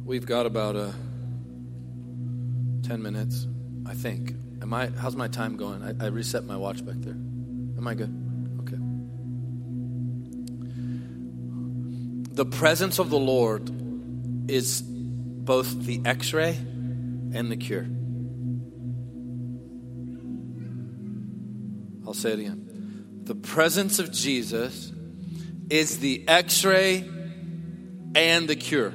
we've 0.03 0.25
got 0.25 0.47
about 0.47 0.77
uh, 0.77 0.93
10 2.85 3.03
minutes, 3.03 3.47
I 3.85 3.93
think. 3.93 4.33
Am 4.63 4.73
I, 4.73 4.87
how's 4.87 5.15
my 5.15 5.29
time 5.29 5.59
going? 5.59 5.83
I, 5.83 6.07
I 6.07 6.09
reset 6.09 6.45
my 6.45 6.57
watch 6.57 6.83
back 6.87 6.95
there. 7.01 7.13
Am 7.13 7.87
I 7.87 7.93
good? 7.93 8.09
Okay. 8.63 8.79
The 12.35 12.47
presence 12.47 12.99
of 12.99 13.11
the 13.11 13.19
Lord 13.19 13.71
is 14.51 14.81
both 14.81 15.85
the 15.85 16.01
x 16.07 16.33
ray 16.33 16.57
and 16.57 17.53
the 17.53 17.59
cure. 17.59 17.87
I'll 22.07 22.15
say 22.15 22.33
it 22.33 22.39
again. 22.39 23.21
The 23.25 23.35
presence 23.35 23.99
of 23.99 24.11
Jesus 24.11 24.93
is 25.71 25.99
the 25.99 26.25
x 26.27 26.65
ray 26.65 27.05
and 28.15 28.49
the 28.49 28.57
cure, 28.57 28.93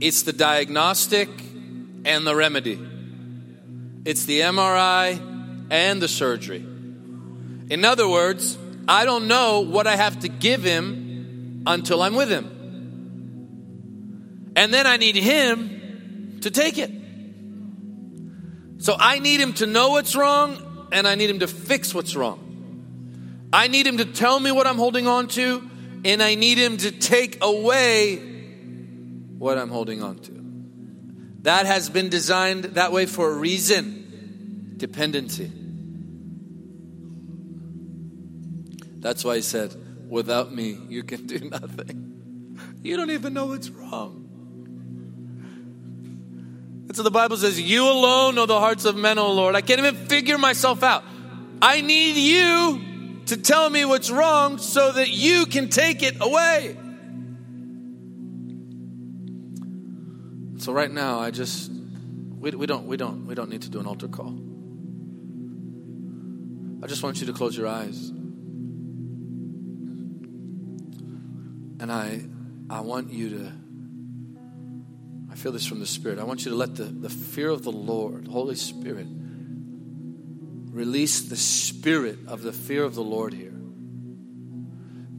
it's 0.00 0.22
the 0.22 0.32
diagnostic 0.32 1.28
and 2.04 2.26
the 2.26 2.34
remedy, 2.34 2.78
it's 4.04 4.24
the 4.24 4.40
MRI 4.40 5.20
and 5.70 6.02
the 6.02 6.08
surgery. 6.08 6.64
In 7.70 7.84
other 7.84 8.08
words, 8.08 8.58
I 8.88 9.04
don't 9.04 9.28
know 9.28 9.60
what 9.60 9.86
I 9.86 9.94
have 9.94 10.20
to 10.20 10.28
give 10.28 10.64
him 10.64 11.62
until 11.66 12.02
I'm 12.02 12.16
with 12.16 12.28
him. 12.28 12.56
And 14.56 14.74
then 14.74 14.86
I 14.86 14.96
need 14.96 15.14
him 15.14 16.38
to 16.40 16.50
take 16.50 16.76
it. 16.78 16.90
So 18.82 18.96
I 18.98 19.20
need 19.20 19.40
him 19.40 19.52
to 19.54 19.66
know 19.66 19.90
what's 19.90 20.16
wrong 20.16 20.88
and 20.90 21.06
I 21.06 21.14
need 21.14 21.30
him 21.30 21.38
to 21.40 21.46
fix 21.46 21.94
what's 21.94 22.16
wrong. 22.16 22.49
I 23.52 23.68
need 23.68 23.86
him 23.86 23.98
to 23.98 24.04
tell 24.04 24.38
me 24.38 24.52
what 24.52 24.66
I'm 24.66 24.76
holding 24.76 25.06
on 25.06 25.28
to 25.28 25.68
and 26.04 26.22
I 26.22 26.34
need 26.34 26.58
him 26.58 26.76
to 26.78 26.90
take 26.90 27.42
away 27.42 28.16
what 29.38 29.58
I'm 29.58 29.70
holding 29.70 30.02
on 30.02 30.18
to. 30.18 30.32
That 31.42 31.66
has 31.66 31.88
been 31.88 32.08
designed 32.08 32.64
that 32.64 32.92
way 32.92 33.06
for 33.06 33.30
a 33.30 33.34
reason 33.34 34.74
dependency. 34.76 35.50
That's 38.98 39.24
why 39.24 39.36
he 39.36 39.42
said, 39.42 39.74
Without 40.08 40.52
me, 40.52 40.78
you 40.88 41.02
can 41.02 41.26
do 41.26 41.38
nothing. 41.50 42.58
You 42.82 42.96
don't 42.96 43.10
even 43.10 43.32
know 43.32 43.46
what's 43.46 43.70
wrong. 43.70 44.26
And 46.88 46.96
so 46.96 47.02
the 47.02 47.10
Bible 47.10 47.36
says, 47.36 47.60
You 47.60 47.88
alone 47.88 48.34
know 48.34 48.46
the 48.46 48.58
hearts 48.58 48.84
of 48.84 48.96
men, 48.96 49.18
O 49.18 49.32
Lord. 49.32 49.54
I 49.54 49.60
can't 49.60 49.78
even 49.78 49.94
figure 49.94 50.36
myself 50.36 50.82
out. 50.82 51.04
I 51.62 51.80
need 51.82 52.16
you 52.16 52.89
to 53.30 53.36
tell 53.36 53.70
me 53.70 53.84
what's 53.84 54.10
wrong 54.10 54.58
so 54.58 54.90
that 54.90 55.08
you 55.10 55.46
can 55.46 55.68
take 55.68 56.02
it 56.02 56.16
away. 56.20 56.76
So 60.58 60.72
right 60.72 60.90
now, 60.90 61.20
I 61.20 61.30
just 61.30 61.70
we, 61.70 62.50
we 62.50 62.66
don't 62.66 62.86
we 62.86 62.96
don't 62.96 63.26
we 63.26 63.36
don't 63.36 63.48
need 63.48 63.62
to 63.62 63.70
do 63.70 63.78
an 63.78 63.86
altar 63.86 64.08
call. 64.08 64.36
I 66.82 66.88
just 66.88 67.04
want 67.04 67.20
you 67.20 67.28
to 67.28 67.32
close 67.32 67.56
your 67.56 67.68
eyes. 67.68 68.08
And 71.78 71.92
I 71.92 72.24
I 72.68 72.80
want 72.80 73.12
you 73.12 73.30
to 73.38 73.52
I 75.30 75.36
feel 75.36 75.52
this 75.52 75.64
from 75.64 75.78
the 75.78 75.86
Spirit. 75.86 76.18
I 76.18 76.24
want 76.24 76.44
you 76.44 76.50
to 76.50 76.56
let 76.56 76.74
the, 76.74 76.82
the 76.82 77.08
fear 77.08 77.48
of 77.48 77.62
the 77.62 77.70
Lord, 77.70 78.26
Holy 78.26 78.56
Spirit, 78.56 79.06
release 80.70 81.22
the 81.22 81.36
spirit 81.36 82.18
of 82.26 82.42
the 82.42 82.52
fear 82.52 82.84
of 82.84 82.94
the 82.94 83.02
Lord 83.02 83.34
here. 83.34 83.54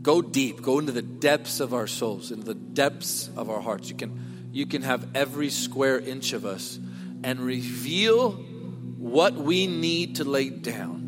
Go 0.02 0.22
deep, 0.22 0.62
go 0.62 0.80
into 0.80 0.92
the 0.92 1.02
depths 1.02 1.60
of 1.60 1.74
our 1.74 1.88
souls, 1.88 2.32
into 2.32 2.46
the 2.46 2.56
depths 2.56 3.30
of 3.36 3.50
our 3.50 3.62
hearts. 3.62 3.90
You 3.90 3.96
can, 3.96 4.50
you 4.52 4.66
can 4.66 4.82
have 4.82 5.08
every 5.16 5.50
square 5.50 6.00
inch 6.00 6.34
of 6.34 6.46
us 6.46 6.80
and 7.24 7.40
reveal 7.40 8.32
what 8.32 9.36
we 9.36 9.68
need 9.68 10.16
to 10.16 10.24
lay 10.24 10.50
down. 10.50 11.00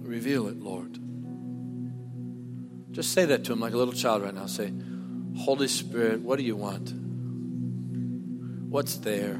Reveal 0.00 0.48
it, 0.48 0.60
Lord. 0.60 0.98
Just 2.92 3.12
say 3.12 3.24
that 3.26 3.44
to 3.44 3.52
him 3.52 3.60
like 3.60 3.72
a 3.72 3.76
little 3.76 3.94
child 3.94 4.22
right 4.22 4.34
now. 4.34 4.46
Say, 4.46 4.72
Holy 5.36 5.68
Spirit, 5.68 6.20
what 6.20 6.38
do 6.38 6.44
you 6.44 6.56
want? 6.56 6.92
What's 8.68 8.96
there? 8.96 9.36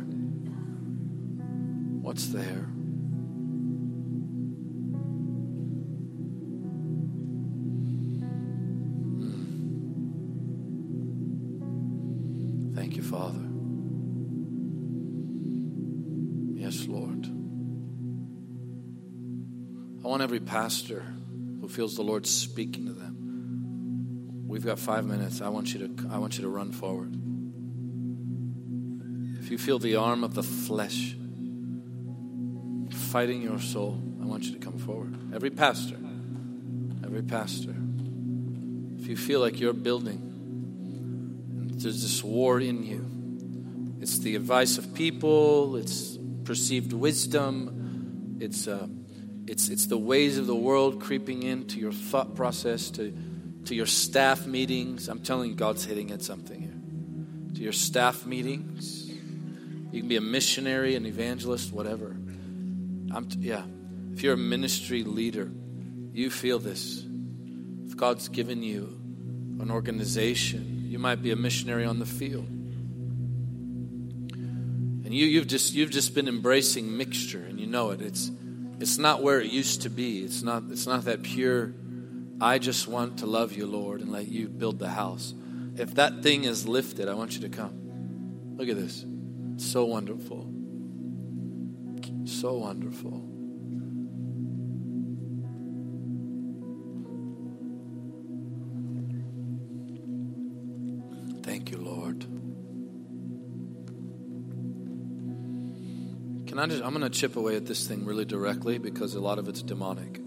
What's 2.00 2.28
there? 2.28 2.64
Hmm. 9.20 9.54
Thank 12.74 12.96
you, 12.96 13.02
Father. 13.02 13.44
Yes, 16.54 16.86
Lord. 16.88 17.26
I 20.02 20.08
want 20.08 20.22
every 20.22 20.40
pastor 20.40 21.04
who 21.60 21.68
feels 21.68 21.96
the 21.96 22.02
Lord 22.02 22.26
speaking 22.26 22.86
to 22.86 22.94
them. 22.94 24.46
We've 24.46 24.64
got 24.64 24.78
five 24.78 25.04
minutes. 25.04 25.42
I 25.42 25.50
want 25.50 25.74
you 25.74 25.86
to, 25.86 26.08
I 26.08 26.16
want 26.16 26.38
you 26.38 26.42
to 26.44 26.48
run 26.48 26.72
forward. 26.72 27.27
If 29.48 29.52
you 29.52 29.56
feel 29.56 29.78
the 29.78 29.96
arm 29.96 30.24
of 30.24 30.34
the 30.34 30.42
flesh 30.42 31.16
fighting 32.90 33.40
your 33.40 33.58
soul, 33.58 33.98
I 34.20 34.26
want 34.26 34.44
you 34.44 34.52
to 34.52 34.58
come 34.58 34.76
forward. 34.76 35.34
Every 35.34 35.48
pastor, 35.48 35.96
every 37.02 37.22
pastor. 37.22 37.74
If 38.98 39.06
you 39.06 39.16
feel 39.16 39.40
like 39.40 39.58
you're 39.58 39.72
building 39.72 40.18
and 41.62 41.80
there's 41.80 42.02
this 42.02 42.22
war 42.22 42.60
in 42.60 42.84
you, 42.84 43.96
it's 44.02 44.18
the 44.18 44.36
advice 44.36 44.76
of 44.76 44.92
people, 44.92 45.76
it's 45.76 46.18
perceived 46.44 46.92
wisdom, 46.92 48.36
it's, 48.40 48.68
uh, 48.68 48.86
it's, 49.46 49.70
it's 49.70 49.86
the 49.86 49.96
ways 49.96 50.36
of 50.36 50.46
the 50.46 50.54
world 50.54 51.00
creeping 51.00 51.42
into 51.42 51.80
your 51.80 51.92
thought 51.92 52.34
process, 52.34 52.90
to, 52.90 53.16
to 53.64 53.74
your 53.74 53.86
staff 53.86 54.46
meetings. 54.46 55.08
I'm 55.08 55.20
telling 55.20 55.48
you, 55.48 55.56
God's 55.56 55.86
hitting 55.86 56.10
at 56.10 56.20
something 56.20 56.60
here. 56.60 57.54
To 57.54 57.62
your 57.62 57.72
staff 57.72 58.26
meetings 58.26 59.07
you 59.90 60.00
can 60.00 60.08
be 60.08 60.16
a 60.16 60.20
missionary, 60.20 60.94
an 60.96 61.06
evangelist, 61.06 61.72
whatever. 61.72 62.16
I'm 63.14 63.26
t- 63.28 63.38
yeah. 63.40 63.62
If 64.12 64.22
you're 64.22 64.34
a 64.34 64.36
ministry 64.36 65.04
leader, 65.04 65.50
you 66.12 66.30
feel 66.30 66.58
this. 66.58 67.04
If 67.86 67.96
God's 67.96 68.28
given 68.28 68.62
you 68.62 69.00
an 69.60 69.70
organization, 69.70 70.84
you 70.88 70.98
might 70.98 71.22
be 71.22 71.30
a 71.30 71.36
missionary 71.36 71.84
on 71.84 71.98
the 71.98 72.06
field. 72.06 72.46
And 75.04 75.14
you, 75.14 75.26
you've 75.26 75.46
just 75.46 75.72
you've 75.74 75.90
just 75.90 76.14
been 76.14 76.28
embracing 76.28 76.96
mixture, 76.96 77.42
and 77.42 77.58
you 77.58 77.66
know 77.66 77.90
it. 77.90 78.02
It's 78.02 78.30
it's 78.78 78.98
not 78.98 79.22
where 79.22 79.40
it 79.40 79.50
used 79.50 79.82
to 79.82 79.90
be. 79.90 80.20
It's 80.20 80.42
not 80.42 80.64
it's 80.70 80.86
not 80.86 81.04
that 81.06 81.22
pure. 81.22 81.72
I 82.40 82.58
just 82.58 82.86
want 82.86 83.20
to 83.20 83.26
love 83.26 83.54
you, 83.54 83.66
Lord, 83.66 84.00
and 84.00 84.12
let 84.12 84.28
you 84.28 84.48
build 84.48 84.78
the 84.78 84.90
house. 84.90 85.32
If 85.76 85.94
that 85.94 86.22
thing 86.22 86.44
is 86.44 86.68
lifted, 86.68 87.08
I 87.08 87.14
want 87.14 87.34
you 87.34 87.40
to 87.42 87.48
come. 87.48 88.54
Look 88.56 88.68
at 88.68 88.76
this. 88.76 89.04
So 89.58 89.84
wonderful. 89.84 90.50
So 92.24 92.58
wonderful. 92.58 93.24
Thank 101.42 101.72
you, 101.72 101.78
Lord. 101.78 102.20
Can 106.46 106.58
I 106.60 106.66
just, 106.66 106.84
I'm 106.84 106.90
going 106.90 107.02
to 107.02 107.10
chip 107.10 107.34
away 107.34 107.56
at 107.56 107.66
this 107.66 107.86
thing 107.86 108.04
really 108.04 108.24
directly 108.24 108.78
because 108.78 109.14
a 109.14 109.20
lot 109.20 109.40
of 109.40 109.48
it's 109.48 109.62
demonic. 109.62 110.20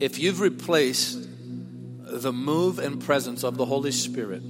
If 0.00 0.18
you've 0.18 0.40
replaced 0.40 1.28
the 2.00 2.32
move 2.32 2.80
and 2.80 3.00
presence 3.00 3.44
of 3.44 3.56
the 3.56 3.64
Holy 3.64 3.92
Spirit 3.92 4.42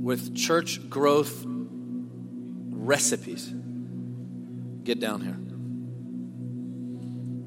with 0.00 0.34
church 0.34 0.88
growth 0.88 1.44
recipes. 1.46 3.52
Get 4.82 4.98
down 4.98 5.20
here. 5.20 5.36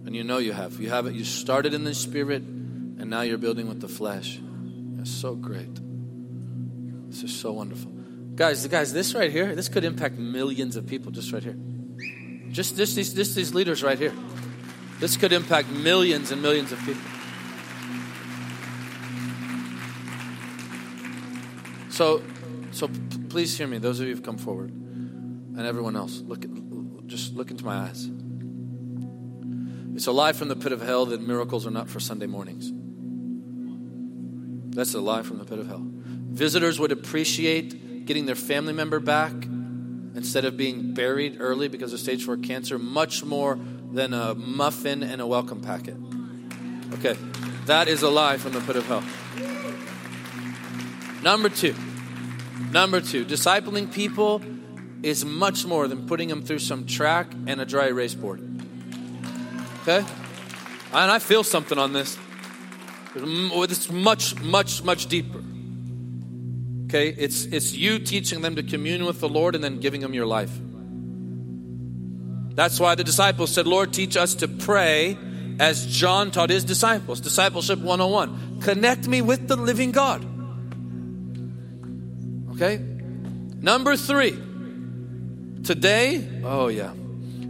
And 0.05 0.15
you 0.15 0.23
know 0.23 0.37
you 0.37 0.53
have. 0.53 0.79
You 0.79 0.89
have 0.89 1.07
it. 1.07 1.15
You 1.15 1.25
started 1.25 1.73
in 1.73 1.83
the 1.83 1.95
spirit, 1.95 2.43
and 2.43 3.09
now 3.09 3.21
you're 3.21 3.37
building 3.37 3.67
with 3.67 3.81
the 3.81 3.87
flesh. 3.87 4.39
It's 4.99 5.11
so 5.11 5.35
great. 5.35 5.79
This 7.09 7.23
is 7.23 7.35
so 7.35 7.51
wonderful. 7.51 7.91
Guys, 8.35 8.65
guys, 8.67 8.93
this 8.93 9.13
right 9.13 9.31
here, 9.31 9.55
this 9.55 9.69
could 9.69 9.83
impact 9.83 10.17
millions 10.17 10.75
of 10.75 10.87
people 10.87 11.11
just 11.11 11.31
right 11.31 11.43
here. 11.43 11.57
Just, 12.51 12.77
just, 12.77 12.95
these, 12.95 13.13
just 13.13 13.35
these 13.35 13.53
leaders 13.53 13.83
right 13.83 13.97
here. 13.97 14.13
This 14.99 15.17
could 15.17 15.33
impact 15.33 15.69
millions 15.69 16.31
and 16.31 16.41
millions 16.41 16.71
of 16.71 16.79
people. 16.79 17.01
So, 21.89 22.23
so 22.73 22.88
p- 22.88 22.95
please 23.29 23.57
hear 23.57 23.67
me, 23.67 23.77
those 23.77 23.99
of 23.99 24.07
you 24.07 24.15
who've 24.15 24.23
come 24.23 24.38
forward, 24.38 24.71
and 24.71 25.62
everyone 25.62 25.95
else. 25.95 26.21
Look, 26.21 26.45
just 27.07 27.33
look 27.33 27.51
into 27.51 27.63
my 27.65 27.77
eyes. 27.77 28.09
It's 29.95 30.07
a 30.07 30.12
lie 30.12 30.33
from 30.33 30.47
the 30.47 30.55
pit 30.55 30.71
of 30.71 30.81
hell 30.81 31.05
that 31.07 31.21
miracles 31.21 31.67
are 31.67 31.71
not 31.71 31.88
for 31.88 31.99
Sunday 31.99 32.25
mornings. 32.25 32.71
That's 34.75 34.93
a 34.95 35.01
lie 35.01 35.21
from 35.21 35.38
the 35.38 35.45
pit 35.45 35.59
of 35.59 35.67
hell. 35.67 35.83
Visitors 35.86 36.79
would 36.79 36.91
appreciate 36.91 38.05
getting 38.05 38.25
their 38.25 38.36
family 38.36 38.73
member 38.73 38.99
back 38.99 39.33
instead 40.15 40.45
of 40.45 40.57
being 40.57 40.93
buried 40.93 41.38
early 41.39 41.67
because 41.67 41.93
of 41.93 41.99
stage 41.99 42.23
four 42.23 42.38
cancer 42.38 42.79
much 42.79 43.23
more 43.23 43.59
than 43.91 44.13
a 44.13 44.33
muffin 44.33 45.03
and 45.03 45.21
a 45.21 45.27
welcome 45.27 45.62
packet. 45.62 45.95
Okay, 46.93 47.15
that 47.65 47.88
is 47.88 48.01
a 48.01 48.09
lie 48.09 48.38
from 48.38 48.53
the 48.53 48.62
pit 48.62 48.75
of 48.75 48.86
hell. 48.88 49.03
Number 51.21 51.49
two, 51.49 51.75
number 52.71 53.01
two, 53.01 53.25
discipling 53.25 53.91
people 53.91 54.41
is 55.03 55.25
much 55.25 55.65
more 55.65 55.87
than 55.87 56.07
putting 56.07 56.29
them 56.29 56.41
through 56.41 56.59
some 56.59 56.85
track 56.85 57.31
and 57.45 57.59
a 57.59 57.65
dry 57.65 57.87
erase 57.87 58.13
board. 58.15 58.41
Okay? 59.81 60.05
And 60.93 61.11
I 61.11 61.19
feel 61.19 61.43
something 61.43 61.77
on 61.77 61.93
this. 61.93 62.17
It's 63.15 63.91
much, 63.91 64.39
much, 64.41 64.83
much 64.83 65.07
deeper. 65.07 65.43
Okay? 66.85 67.09
It's, 67.09 67.45
it's 67.45 67.73
you 67.73 67.99
teaching 67.99 68.41
them 68.41 68.55
to 68.55 68.63
commune 68.63 69.05
with 69.05 69.19
the 69.19 69.29
Lord 69.29 69.55
and 69.55 69.63
then 69.63 69.79
giving 69.79 70.01
them 70.01 70.13
your 70.13 70.25
life. 70.25 70.51
That's 72.55 72.79
why 72.79 72.95
the 72.95 73.03
disciples 73.03 73.51
said, 73.51 73.67
Lord, 73.67 73.93
teach 73.93 74.15
us 74.15 74.35
to 74.35 74.47
pray 74.47 75.17
as 75.59 75.85
John 75.87 76.31
taught 76.31 76.49
his 76.49 76.63
disciples. 76.63 77.19
Discipleship 77.19 77.79
101. 77.79 78.61
Connect 78.61 79.07
me 79.07 79.21
with 79.21 79.47
the 79.47 79.55
living 79.55 79.91
God. 79.91 80.25
Okay? 82.63 82.82
Number 83.62 83.97
three. 83.97 84.39
Today, 85.63 86.26
oh 86.45 86.67
yeah. 86.67 86.93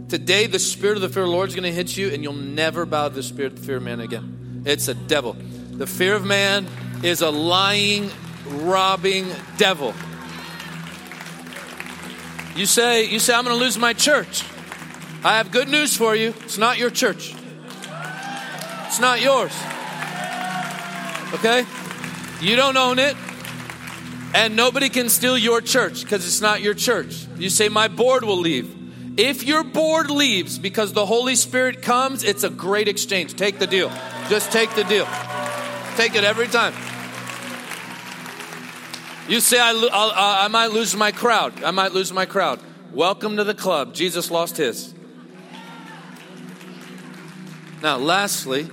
Today, 0.08 0.46
the 0.46 0.58
spirit 0.58 0.96
of 0.96 1.02
the 1.02 1.08
fear 1.08 1.22
of 1.22 1.28
the 1.28 1.34
Lord 1.34 1.48
is 1.48 1.54
going 1.54 1.64
to 1.64 1.72
hit 1.72 1.96
you, 1.96 2.08
and 2.08 2.22
you'll 2.22 2.32
never 2.32 2.84
bow 2.84 3.08
to 3.08 3.14
the 3.14 3.22
spirit 3.22 3.52
of 3.52 3.60
the 3.60 3.66
fear 3.66 3.76
of 3.76 3.84
man 3.84 4.00
again. 4.00 4.62
It's 4.66 4.88
a 4.88 4.94
devil. 4.94 5.34
The 5.72 5.86
fear 5.86 6.14
of 6.14 6.24
man 6.24 6.66
is 7.04 7.22
a 7.22 7.30
lying, 7.30 8.10
robbing 8.46 9.28
devil. 9.56 9.94
You 12.56 12.66
say, 12.66 13.04
you 13.06 13.18
say, 13.18 13.34
I'm 13.34 13.44
going 13.44 13.56
to 13.56 13.64
lose 13.64 13.78
my 13.78 13.92
church. 13.92 14.44
I 15.24 15.38
have 15.38 15.50
good 15.50 15.68
news 15.68 15.96
for 15.96 16.14
you. 16.14 16.34
It's 16.42 16.58
not 16.58 16.78
your 16.78 16.90
church. 16.90 17.34
It's 18.86 19.00
not 19.00 19.20
yours. 19.20 19.52
Okay? 21.34 21.64
You 22.40 22.56
don't 22.56 22.76
own 22.76 22.98
it. 22.98 23.16
And 24.34 24.56
nobody 24.56 24.88
can 24.88 25.08
steal 25.08 25.38
your 25.38 25.60
church 25.60 26.02
because 26.02 26.26
it's 26.26 26.40
not 26.40 26.60
your 26.60 26.74
church. 26.74 27.24
You 27.36 27.48
say, 27.48 27.68
My 27.68 27.86
board 27.86 28.24
will 28.24 28.38
leave. 28.38 28.68
If 29.16 29.44
your 29.44 29.62
board 29.62 30.10
leaves 30.10 30.58
because 30.58 30.92
the 30.92 31.06
Holy 31.06 31.36
Spirit 31.36 31.82
comes, 31.82 32.24
it's 32.24 32.42
a 32.42 32.50
great 32.50 32.88
exchange. 32.88 33.34
Take 33.34 33.60
the 33.60 33.66
deal. 33.68 33.90
Just 34.28 34.50
take 34.50 34.74
the 34.74 34.82
deal. 34.82 35.06
Take 35.94 36.16
it 36.16 36.24
every 36.24 36.48
time. 36.48 36.74
You 39.28 39.38
say, 39.38 39.60
I, 39.60 39.70
I, 39.70 39.72
uh, 39.72 40.44
I 40.44 40.48
might 40.48 40.72
lose 40.72 40.96
my 40.96 41.12
crowd. 41.12 41.62
I 41.62 41.70
might 41.70 41.92
lose 41.92 42.12
my 42.12 42.26
crowd. 42.26 42.58
Welcome 42.92 43.36
to 43.36 43.44
the 43.44 43.54
club. 43.54 43.94
Jesus 43.94 44.32
lost 44.32 44.56
his. 44.56 44.92
Now, 47.82 47.98
lastly, 47.98 48.68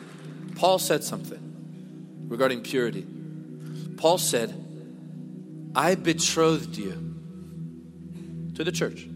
Paul 0.56 0.80
said 0.80 1.04
something 1.04 2.26
regarding 2.28 2.62
purity. 2.62 3.06
Paul 3.98 4.18
said, 4.18 4.56
I 5.76 5.96
betrothed 5.96 6.78
you 6.78 6.92
to 8.56 8.64
the 8.64 8.72
church. 8.72 9.08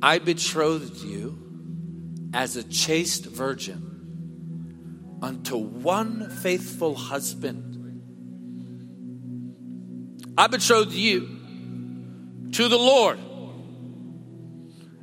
I 0.00 0.18
betrothed 0.18 1.02
you 1.02 2.30
as 2.32 2.56
a 2.56 2.62
chaste 2.62 3.26
virgin 3.26 5.18
unto 5.22 5.56
one 5.56 6.30
faithful 6.30 6.94
husband. 6.94 7.64
I 10.36 10.46
betrothed 10.46 10.92
you 10.92 11.28
to 12.52 12.68
the 12.68 12.78
Lord 12.78 13.18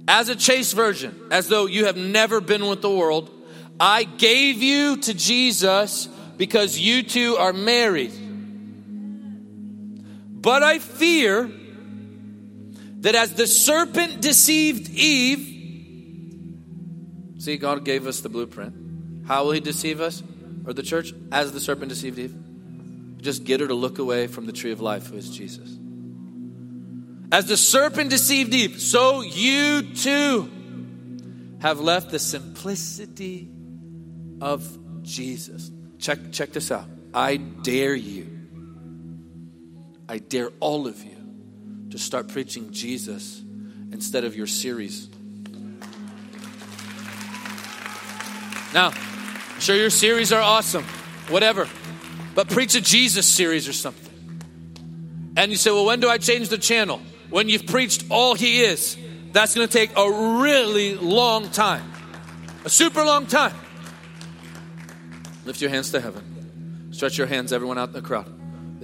as 0.08 0.30
a 0.30 0.36
chaste 0.36 0.74
virgin, 0.76 1.14
as 1.32 1.50
though 1.50 1.66
you 1.66 1.86
have 1.86 1.98
never 1.98 2.40
been 2.40 2.68
with 2.68 2.82
the 2.82 2.90
world. 2.90 3.32
I 3.80 4.04
gave 4.04 4.64
you 4.64 4.98
to 4.98 5.14
Jesus 5.14 6.08
because 6.38 6.78
you 6.80 7.04
two 7.04 7.36
are 7.36 7.52
married. 7.52 8.14
But 10.46 10.62
I 10.62 10.78
fear 10.78 11.50
that 13.00 13.16
as 13.16 13.34
the 13.34 13.48
serpent 13.48 14.22
deceived 14.22 14.92
Eve, 14.92 15.40
see, 17.40 17.58
God 17.58 17.84
gave 17.84 18.06
us 18.06 18.20
the 18.20 18.30
blueprint. 18.30 19.26
How 19.26 19.46
will 19.46 19.54
He 19.54 19.60
deceive 19.60 20.02
us 20.02 20.22
or 20.68 20.74
the 20.74 20.84
church? 20.84 21.14
As 21.32 21.52
the 21.52 21.60
serpent 21.60 21.90
deceived 21.90 22.20
Eve. 22.20 22.36
Just 23.18 23.44
get 23.44 23.60
her 23.60 23.68
to 23.68 23.74
look 23.74 23.98
away 23.98 24.28
from 24.28 24.46
the 24.46 24.52
tree 24.52 24.72
of 24.72 24.82
life, 24.82 25.08
who 25.08 25.18
is 25.18 25.36
Jesus. 25.36 25.80
As 27.32 27.48
the 27.48 27.58
serpent 27.58 28.12
deceived 28.12 28.54
Eve, 28.54 28.80
so 28.80 29.22
you 29.22 29.82
too 29.96 30.52
have 31.60 31.80
left 31.80 32.12
the 32.12 32.20
simplicity 32.20 33.50
of 34.42 34.78
Jesus. 35.02 35.72
Check, 35.98 36.32
check 36.32 36.52
this 36.52 36.70
out. 36.72 36.86
I 37.16 37.38
dare 37.38 37.96
you 37.96 38.35
I 40.08 40.20
dare 40.20 40.52
all 40.60 40.88
of 40.88 41.04
you 41.04 41.18
to 41.92 41.98
start 41.98 42.28
preaching 42.28 42.72
Jesus 42.72 43.42
instead 43.92 44.24
of 44.24 44.36
your 44.36 44.48
series. 44.48 45.10
Now, 48.74 48.92
sure, 49.60 49.76
your 49.76 49.90
series 49.90 50.34
are 50.34 50.42
awesome, 50.42 50.84
whatever, 51.30 51.68
but 52.36 52.50
preach 52.50 52.76
a 52.76 52.82
Jesus 52.82 53.26
series 53.28 53.68
or 53.68 53.74
something. 53.74 54.04
And 55.38 55.52
you 55.52 55.58
say, 55.58 55.72
well, 55.72 55.86
when 55.86 56.00
do 56.00 56.10
I 56.10 56.18
change 56.18 56.50
the 56.50 56.58
channel? 56.58 57.02
When 57.30 57.50
you've 57.50 57.66
preached 57.66 58.06
all 58.10 58.36
He 58.36 58.62
is. 58.62 58.98
That's 59.32 59.54
going 59.54 59.68
to 59.68 59.74
take 59.74 59.92
a 59.98 60.10
really 60.42 60.96
long 60.96 61.50
time, 61.50 61.92
a 62.64 62.70
super 62.70 63.04
long 63.04 63.26
time. 63.26 63.54
Lift 65.44 65.60
your 65.60 65.70
hands 65.70 65.92
to 65.92 66.00
heaven. 66.00 66.94
Stretch 66.94 67.18
your 67.18 67.28
hands, 67.28 67.52
everyone 67.52 67.78
out 67.78 67.90
in 67.90 67.94
the 67.94 68.02
crowd. 68.02 68.32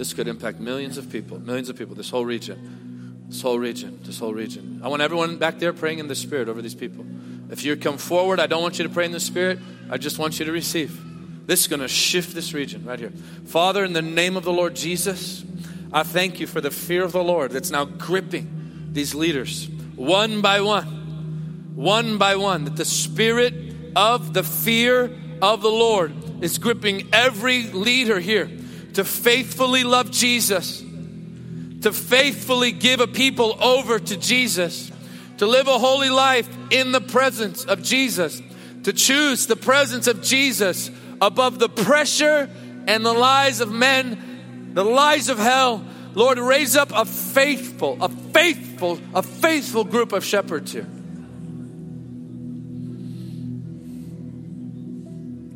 This 0.02 0.14
could 0.14 0.26
impact 0.26 0.58
millions 0.58 0.98
of 0.98 1.08
people, 1.12 1.38
millions 1.38 1.68
of 1.68 1.78
people, 1.78 1.94
this 1.94 2.10
whole 2.10 2.24
region, 2.24 3.24
this 3.28 3.40
whole 3.40 3.56
region, 3.56 4.00
this 4.02 4.18
whole 4.18 4.34
region. 4.34 4.80
I 4.82 4.88
want 4.88 5.00
everyone 5.00 5.36
back 5.36 5.60
there 5.60 5.72
praying 5.72 6.00
in 6.00 6.08
the 6.08 6.16
Spirit 6.16 6.48
over 6.48 6.60
these 6.60 6.74
people. 6.74 7.06
If 7.50 7.62
you 7.62 7.76
come 7.76 7.98
forward, 7.98 8.40
I 8.40 8.48
don't 8.48 8.62
want 8.62 8.80
you 8.80 8.82
to 8.82 8.92
pray 8.92 9.04
in 9.04 9.12
the 9.12 9.20
Spirit, 9.20 9.60
I 9.88 9.98
just 9.98 10.18
want 10.18 10.40
you 10.40 10.44
to 10.44 10.50
receive. 10.50 11.00
This 11.46 11.60
is 11.60 11.68
going 11.68 11.82
to 11.82 11.86
shift 11.86 12.34
this 12.34 12.52
region 12.52 12.84
right 12.84 12.98
here. 12.98 13.12
Father, 13.46 13.84
in 13.84 13.92
the 13.92 14.02
name 14.02 14.36
of 14.36 14.42
the 14.42 14.52
Lord 14.52 14.74
Jesus, 14.74 15.44
I 15.92 16.02
thank 16.02 16.40
you 16.40 16.48
for 16.48 16.60
the 16.60 16.72
fear 16.72 17.04
of 17.04 17.12
the 17.12 17.22
Lord 17.22 17.52
that's 17.52 17.70
now 17.70 17.84
gripping 17.84 18.88
these 18.90 19.14
leaders 19.14 19.68
one 19.94 20.40
by 20.40 20.62
one, 20.62 21.72
one 21.76 22.18
by 22.18 22.34
one, 22.34 22.64
that 22.64 22.74
the 22.74 22.84
spirit 22.84 23.54
of 23.94 24.34
the 24.34 24.42
fear 24.42 25.16
of 25.40 25.62
the 25.62 25.70
Lord 25.70 26.42
is 26.42 26.58
gripping 26.58 27.08
every 27.12 27.68
leader 27.68 28.18
here 28.18 28.50
to 28.94 29.04
faithfully 29.04 29.84
love 29.84 30.10
Jesus, 30.10 30.80
to 30.80 31.92
faithfully 31.92 32.72
give 32.72 33.00
a 33.00 33.06
people 33.06 33.56
over 33.62 33.98
to 33.98 34.16
Jesus, 34.16 34.90
to 35.38 35.46
live 35.46 35.66
a 35.66 35.78
holy 35.78 36.10
life 36.10 36.48
in 36.70 36.92
the 36.92 37.00
presence 37.00 37.64
of 37.64 37.82
Jesus, 37.82 38.40
to 38.84 38.92
choose 38.92 39.46
the 39.46 39.56
presence 39.56 40.06
of 40.06 40.22
Jesus 40.22 40.90
above 41.20 41.58
the 41.58 41.68
pressure 41.68 42.50
and 42.86 43.04
the 43.04 43.12
lies 43.12 43.60
of 43.60 43.70
men, 43.70 44.70
the 44.74 44.84
lies 44.84 45.28
of 45.28 45.38
hell. 45.38 45.84
Lord, 46.14 46.38
raise 46.38 46.76
up 46.76 46.92
a 46.94 47.04
faithful, 47.04 47.96
a 48.02 48.08
faithful, 48.08 49.00
a 49.14 49.22
faithful 49.22 49.84
group 49.84 50.12
of 50.12 50.24
shepherds 50.24 50.72
here. 50.72 50.86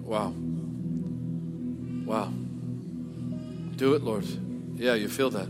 Wow. 0.05 0.35
Do 3.87 3.95
it, 3.95 4.03
Lord. 4.03 4.27
Yeah, 4.75 4.95
you 4.95 5.09
feel 5.09 5.31
that. 5.31 5.47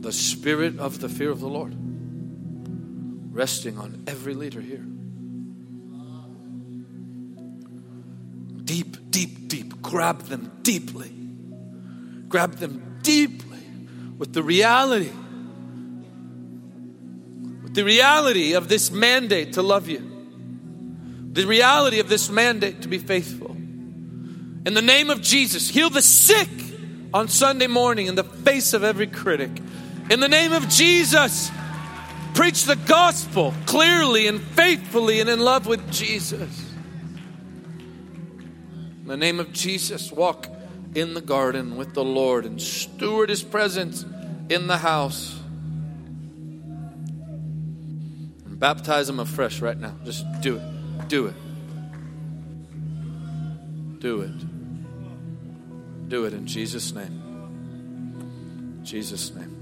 The 0.00 0.12
spirit 0.12 0.78
of 0.78 1.00
the 1.00 1.08
fear 1.08 1.30
of 1.32 1.40
the 1.40 1.48
Lord 1.48 1.74
resting 3.34 3.78
on 3.78 4.04
every 4.06 4.34
leader 4.34 4.60
here. 4.60 4.84
Deep, 8.64 9.10
deep, 9.10 9.48
deep. 9.48 9.82
Grab 9.82 10.20
them 10.26 10.60
deeply. 10.62 11.10
grab 12.28 12.58
them 12.58 13.00
deeply 13.02 13.58
with 14.16 14.32
the 14.32 14.44
reality, 14.44 15.10
with 17.64 17.74
the 17.74 17.82
reality 17.82 18.52
of 18.52 18.68
this 18.68 18.92
mandate 18.92 19.54
to 19.54 19.62
love 19.62 19.88
you, 19.88 20.08
the 21.32 21.44
reality 21.48 21.98
of 21.98 22.08
this 22.08 22.30
mandate 22.30 22.82
to 22.82 22.88
be 22.88 22.98
faithful. 22.98 23.51
In 24.64 24.74
the 24.74 24.82
name 24.82 25.10
of 25.10 25.20
Jesus, 25.20 25.68
heal 25.68 25.90
the 25.90 26.02
sick 26.02 26.48
on 27.12 27.28
Sunday 27.28 27.66
morning 27.66 28.06
in 28.06 28.14
the 28.14 28.24
face 28.24 28.72
of 28.74 28.84
every 28.84 29.08
critic. 29.08 29.50
In 30.08 30.20
the 30.20 30.28
name 30.28 30.52
of 30.52 30.68
Jesus, 30.68 31.50
preach 32.34 32.64
the 32.64 32.76
gospel 32.76 33.52
clearly 33.66 34.28
and 34.28 34.40
faithfully 34.40 35.20
and 35.20 35.28
in 35.28 35.40
love 35.40 35.66
with 35.66 35.90
Jesus. 35.90 36.64
In 39.00 39.08
the 39.08 39.16
name 39.16 39.40
of 39.40 39.52
Jesus, 39.52 40.12
walk 40.12 40.46
in 40.94 41.14
the 41.14 41.20
garden 41.20 41.76
with 41.76 41.94
the 41.94 42.04
Lord 42.04 42.44
and 42.46 42.62
steward 42.62 43.30
his 43.30 43.42
presence 43.42 44.04
in 44.48 44.68
the 44.68 44.76
house. 44.76 45.40
And 48.44 48.60
baptize 48.60 49.08
them 49.08 49.18
afresh 49.18 49.60
right 49.60 49.78
now. 49.78 49.96
Just 50.04 50.24
do 50.40 50.58
it. 50.58 51.08
Do 51.08 51.26
it. 51.26 51.34
Do 54.02 54.22
it. 54.22 56.08
Do 56.08 56.24
it 56.24 56.32
in 56.32 56.44
Jesus' 56.44 56.92
name. 56.92 58.80
Jesus' 58.82 59.32
name. 59.32 59.54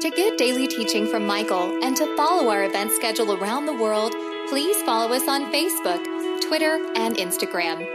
To 0.00 0.10
get 0.10 0.36
daily 0.36 0.66
teaching 0.66 1.06
from 1.06 1.28
Michael 1.28 1.78
and 1.84 1.96
to 1.96 2.16
follow 2.16 2.50
our 2.50 2.64
event 2.64 2.90
schedule 2.90 3.40
around 3.40 3.66
the 3.66 3.72
world, 3.72 4.16
please 4.48 4.76
follow 4.82 5.14
us 5.14 5.28
on 5.28 5.52
Facebook, 5.52 6.02
Twitter, 6.40 6.80
and 6.96 7.14
Instagram. 7.18 7.86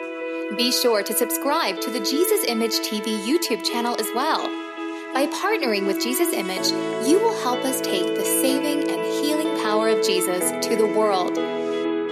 Be 0.55 0.71
sure 0.71 1.03
to 1.03 1.13
subscribe 1.13 1.81
to 1.81 1.91
the 1.91 1.99
Jesus 1.99 2.45
Image 2.45 2.79
TV 2.79 3.19
YouTube 3.27 3.65
channel 3.69 3.97
as 3.99 4.07
well. 4.15 4.47
By 5.13 5.27
partnering 5.27 5.85
with 5.85 6.01
Jesus 6.01 6.31
Image, 6.31 6.69
you 7.05 7.19
will 7.19 7.37
help 7.43 7.65
us 7.65 7.81
take 7.81 8.15
the 8.15 8.23
saving 8.23 8.89
and 8.89 9.01
healing 9.21 9.61
power 9.61 9.89
of 9.89 10.01
Jesus 10.05 10.65
to 10.65 10.77
the 10.77 10.87
world. 10.87 11.58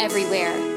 everywhere. 0.00 0.69